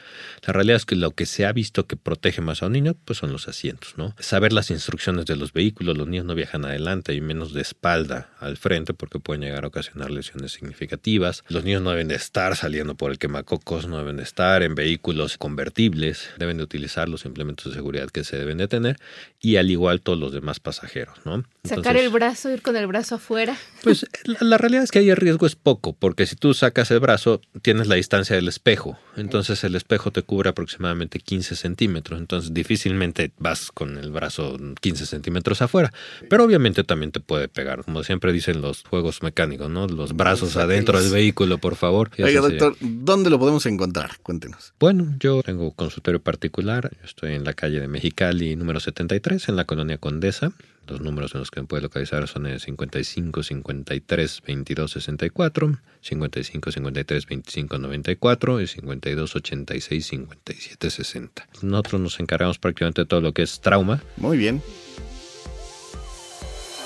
La 0.46 0.54
realidad 0.54 0.78
es 0.78 0.86
que 0.86 0.96
lo 0.96 1.12
que 1.12 1.26
se 1.26 1.46
ha 1.46 1.52
visto 1.52 1.88
que 1.88 1.98
protege 1.98 2.42
más 2.42 2.64
a 2.64 2.68
un 2.68 2.74
niño, 2.74 2.96
pues 3.06 3.20
son 3.20 3.32
los 3.32 3.48
asientos, 3.48 3.94
¿no? 3.98 4.16
Saber 4.20 4.54
las 4.54 4.72
instrucciones 4.72 5.26
de 5.26 5.36
los 5.36 5.54
vehículos, 5.54 5.98
los 5.98 6.08
niños 6.08 6.26
no 6.26 6.36
viajan 6.36 6.66
adelante 6.66 7.14
y 7.14 7.22
menos 7.22 7.54
de 7.54 7.62
espalda 7.62 8.30
al 8.40 8.58
frente 8.58 8.94
porque 8.94 9.20
pueden 9.20 9.42
llegar 9.42 9.64
a 9.64 9.68
ocasionar 9.68 10.12
lesiones 10.12 10.52
significativas. 10.54 11.44
Los 11.50 11.64
niños 11.64 11.82
no 11.82 11.92
deben 11.92 12.08
de 12.08 12.16
estar 12.16 12.56
saliendo 12.56 12.96
por 12.96 13.12
el 13.12 13.18
quemacocos, 13.18 13.88
no 13.88 13.98
deben 13.98 14.18
de 14.18 14.24
estar 14.24 14.64
en 14.64 14.76
vehículos 14.76 15.38
convertibles, 15.38 16.30
deben 16.38 16.58
de 16.58 16.64
utilizar 16.64 17.10
los 17.10 17.26
implementos 17.26 17.66
de 17.72 17.74
seguridad 17.74 18.10
que 18.10 18.24
se 18.24 18.38
deben 18.38 18.58
de 18.58 18.68
tener 18.68 18.98
y 19.40 19.58
al 19.58 19.70
igual 19.70 20.02
todos 20.02 20.20
los 20.20 20.32
demás 20.32 20.60
pasajeros, 20.60 21.18
¿no? 21.26 21.44
Sacar 21.64 21.98
el 21.98 22.10
brazo, 22.10 22.52
ir 22.52 22.62
con 22.62 22.76
el 22.76 22.88
brazo 22.88 23.16
afuera. 23.16 23.58
pues 23.84 24.06
la, 24.26 24.38
la 24.42 24.58
realidad 24.62 24.84
es 24.84 24.92
que 24.92 25.00
ahí 25.00 25.10
el 25.10 25.18
riesgo 25.18 25.46
es 25.46 25.56
poco, 25.56 25.94
porque 25.94 26.26
si 26.26 26.36
tú 26.36 26.54
sacas 26.54 26.92
el 26.92 27.00
brazo, 27.00 27.42
tienes 27.62 27.88
la 27.88 27.96
distancia 27.96 28.36
del 28.36 28.48
espejo. 28.48 28.98
Entonces 29.18 29.64
el 29.64 29.76
espejo 29.76 30.12
te 30.12 30.22
cubre 30.22 30.50
aproximadamente 30.50 31.20
15 31.20 31.56
centímetros. 31.56 32.20
Entonces 32.20 32.54
difícilmente 32.54 33.32
vas 33.38 33.72
con 33.72 33.98
el 33.98 34.12
brazo 34.12 34.58
15 34.80 35.06
centímetros 35.06 35.62
afuera. 35.62 35.92
Pero 36.30 36.44
obviamente 36.44 36.84
también 36.84 37.12
te 37.12 37.20
puede 37.20 37.48
pegar. 37.48 37.84
Como 37.84 38.04
siempre 38.04 38.32
dicen 38.32 38.62
los 38.62 38.84
juegos 38.84 39.24
mecánicos, 39.24 39.70
¿no? 39.70 39.88
Los 39.88 40.16
brazos 40.16 40.56
adentro 40.58 41.02
del 41.02 41.12
vehículo, 41.12 41.58
por 41.58 41.76
favor. 41.76 42.10
Oiga, 42.18 42.28
sería. 42.28 42.42
doctor, 42.42 42.76
¿dónde 42.80 43.30
lo 43.30 43.40
podemos 43.40 43.66
encontrar? 43.66 44.18
Cuéntenos. 44.24 44.74
Bueno, 44.80 45.16
yo 45.20 45.42
tengo 45.44 45.72
consultorio 45.72 46.22
particular. 46.22 46.92
Yo 47.00 47.06
estoy 47.06 47.34
en 47.34 47.44
la 47.44 47.54
calle 47.54 47.80
de 47.80 47.88
Mexicali, 47.88 48.56
número 48.56 48.80
73, 48.80 49.50
en 49.50 49.56
la 49.56 49.66
colonia 49.66 49.98
Condesa. 49.98 50.54
Los 50.88 51.02
números 51.02 51.34
en 51.34 51.40
los 51.40 51.52
que 51.52 51.62
me 51.62 51.68
puede 51.68 51.84
localizar 51.84 52.28
son 52.28 52.46
el 52.48 52.60
55 52.60 53.44
53 53.44 54.42
22 54.46 54.92
64, 54.92 55.78
55 56.02 56.72
53 56.72 57.26
25 57.26 57.78
94 57.78 58.62
y 58.62 58.68
52 58.68 59.36
86 59.36 60.06
57 60.06 60.90
60. 60.90 61.48
Nosotros 61.62 62.02
nos 62.02 62.20
encargamos 62.20 62.60
prácticamente 62.60 63.02
de 63.02 63.06
todo 63.06 63.22
lo 63.22 63.34
que 63.34 63.44
es 63.44 63.62
trauma. 63.62 64.02
Muy 64.18 64.38
bien. 64.38 64.62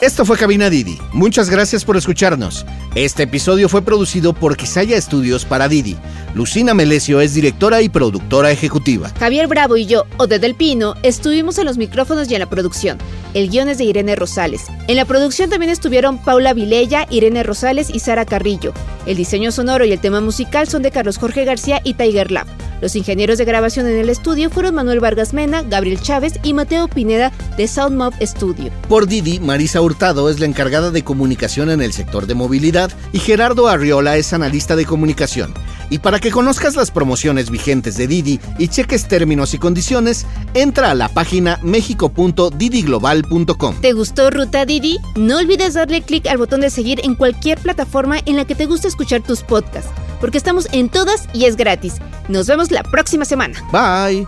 Esto 0.01 0.25
fue 0.25 0.37
Cabina 0.37 0.69
Didi. 0.69 0.99
Muchas 1.13 1.49
gracias 1.49 1.85
por 1.85 1.95
escucharnos. 1.95 2.65
Este 2.95 3.23
episodio 3.23 3.69
fue 3.69 3.81
producido 3.81 4.33
por 4.33 4.57
Quisaya 4.57 4.97
Estudios 4.97 5.45
para 5.45 5.69
Didi. 5.69 5.95
Lucina 6.33 6.73
Melesio 6.73 7.21
es 7.21 7.33
directora 7.33 7.81
y 7.81 7.87
productora 7.87 8.51
ejecutiva. 8.51 9.09
Javier 9.17 9.47
Bravo 9.47 9.77
y 9.77 9.85
yo, 9.85 10.03
Ode 10.17 10.39
del 10.39 10.53
Pino, 10.53 10.95
estuvimos 11.01 11.57
en 11.59 11.65
los 11.65 11.77
micrófonos 11.77 12.29
y 12.29 12.33
en 12.33 12.41
la 12.41 12.49
producción. 12.49 12.97
El 13.33 13.49
guion 13.49 13.69
es 13.69 13.77
de 13.77 13.85
Irene 13.85 14.17
Rosales. 14.17 14.65
En 14.89 14.97
la 14.97 15.05
producción 15.05 15.49
también 15.49 15.71
estuvieron 15.71 16.17
Paula 16.17 16.53
Vilella, 16.53 17.07
Irene 17.09 17.43
Rosales 17.43 17.89
y 17.89 17.99
Sara 17.99 18.25
Carrillo. 18.25 18.73
El 19.05 19.15
diseño 19.15 19.53
sonoro 19.53 19.85
y 19.85 19.93
el 19.93 20.01
tema 20.01 20.19
musical 20.19 20.67
son 20.67 20.81
de 20.81 20.91
Carlos 20.91 21.17
Jorge 21.17 21.45
García 21.45 21.79
y 21.85 21.93
Tiger 21.93 22.31
Lab. 22.31 22.47
Los 22.85 22.95
ingenieros 22.95 23.39
de 23.39 23.45
grabación 23.45 23.87
en 23.87 23.97
el 23.97 24.09
estudio 24.09 24.51
fueron 24.51 24.75
Manuel 24.75 24.99
Vargas 24.99 25.33
Mena, 25.33 25.63
Gabriel 25.63 25.99
Chávez 25.99 26.33
y 26.43 26.53
Mateo 26.53 26.87
Pineda 26.87 27.31
de 27.57 27.67
Soundmob 27.67 28.13
Studio. 28.21 28.71
Por 28.87 29.07
Didi, 29.07 29.39
Marisa 29.39 29.81
Hurtado 29.81 30.29
es 30.29 30.39
la 30.39 30.45
encargada 30.45 30.91
de 30.91 31.03
comunicación 31.03 31.71
en 31.71 31.81
el 31.81 31.93
sector 31.93 32.27
de 32.27 32.35
movilidad 32.35 32.91
y 33.11 33.17
Gerardo 33.17 33.69
Arriola 33.69 34.17
es 34.17 34.33
analista 34.33 34.75
de 34.75 34.85
comunicación. 34.85 35.51
Y 35.89 35.97
para 35.97 36.19
que 36.19 36.29
conozcas 36.29 36.75
las 36.75 36.91
promociones 36.91 37.49
vigentes 37.49 37.97
de 37.97 38.05
Didi 38.05 38.39
y 38.59 38.67
cheques 38.67 39.07
términos 39.07 39.55
y 39.55 39.57
condiciones, 39.57 40.27
entra 40.53 40.91
a 40.91 40.95
la 40.95 41.09
página 41.09 41.59
mexico.didiglobal.com. 41.63 43.81
¿Te 43.81 43.93
gustó 43.93 44.29
Ruta 44.29 44.63
Didi? 44.65 44.99
No 45.15 45.39
olvides 45.39 45.73
darle 45.73 46.03
clic 46.03 46.27
al 46.27 46.37
botón 46.37 46.61
de 46.61 46.69
seguir 46.69 47.01
en 47.03 47.15
cualquier 47.15 47.57
plataforma 47.57 48.19
en 48.27 48.35
la 48.35 48.45
que 48.45 48.53
te 48.53 48.67
guste 48.67 48.87
escuchar 48.87 49.23
tus 49.23 49.41
podcasts, 49.41 49.89
porque 50.21 50.37
estamos 50.37 50.67
en 50.71 50.89
todas 50.89 51.27
y 51.33 51.45
es 51.45 51.55
gratis. 51.55 51.95
Nos 52.27 52.47
vemos 52.47 52.71
la 52.75 52.83
próxima 52.83 53.25
semana. 53.25 53.55
Bye. 53.71 54.27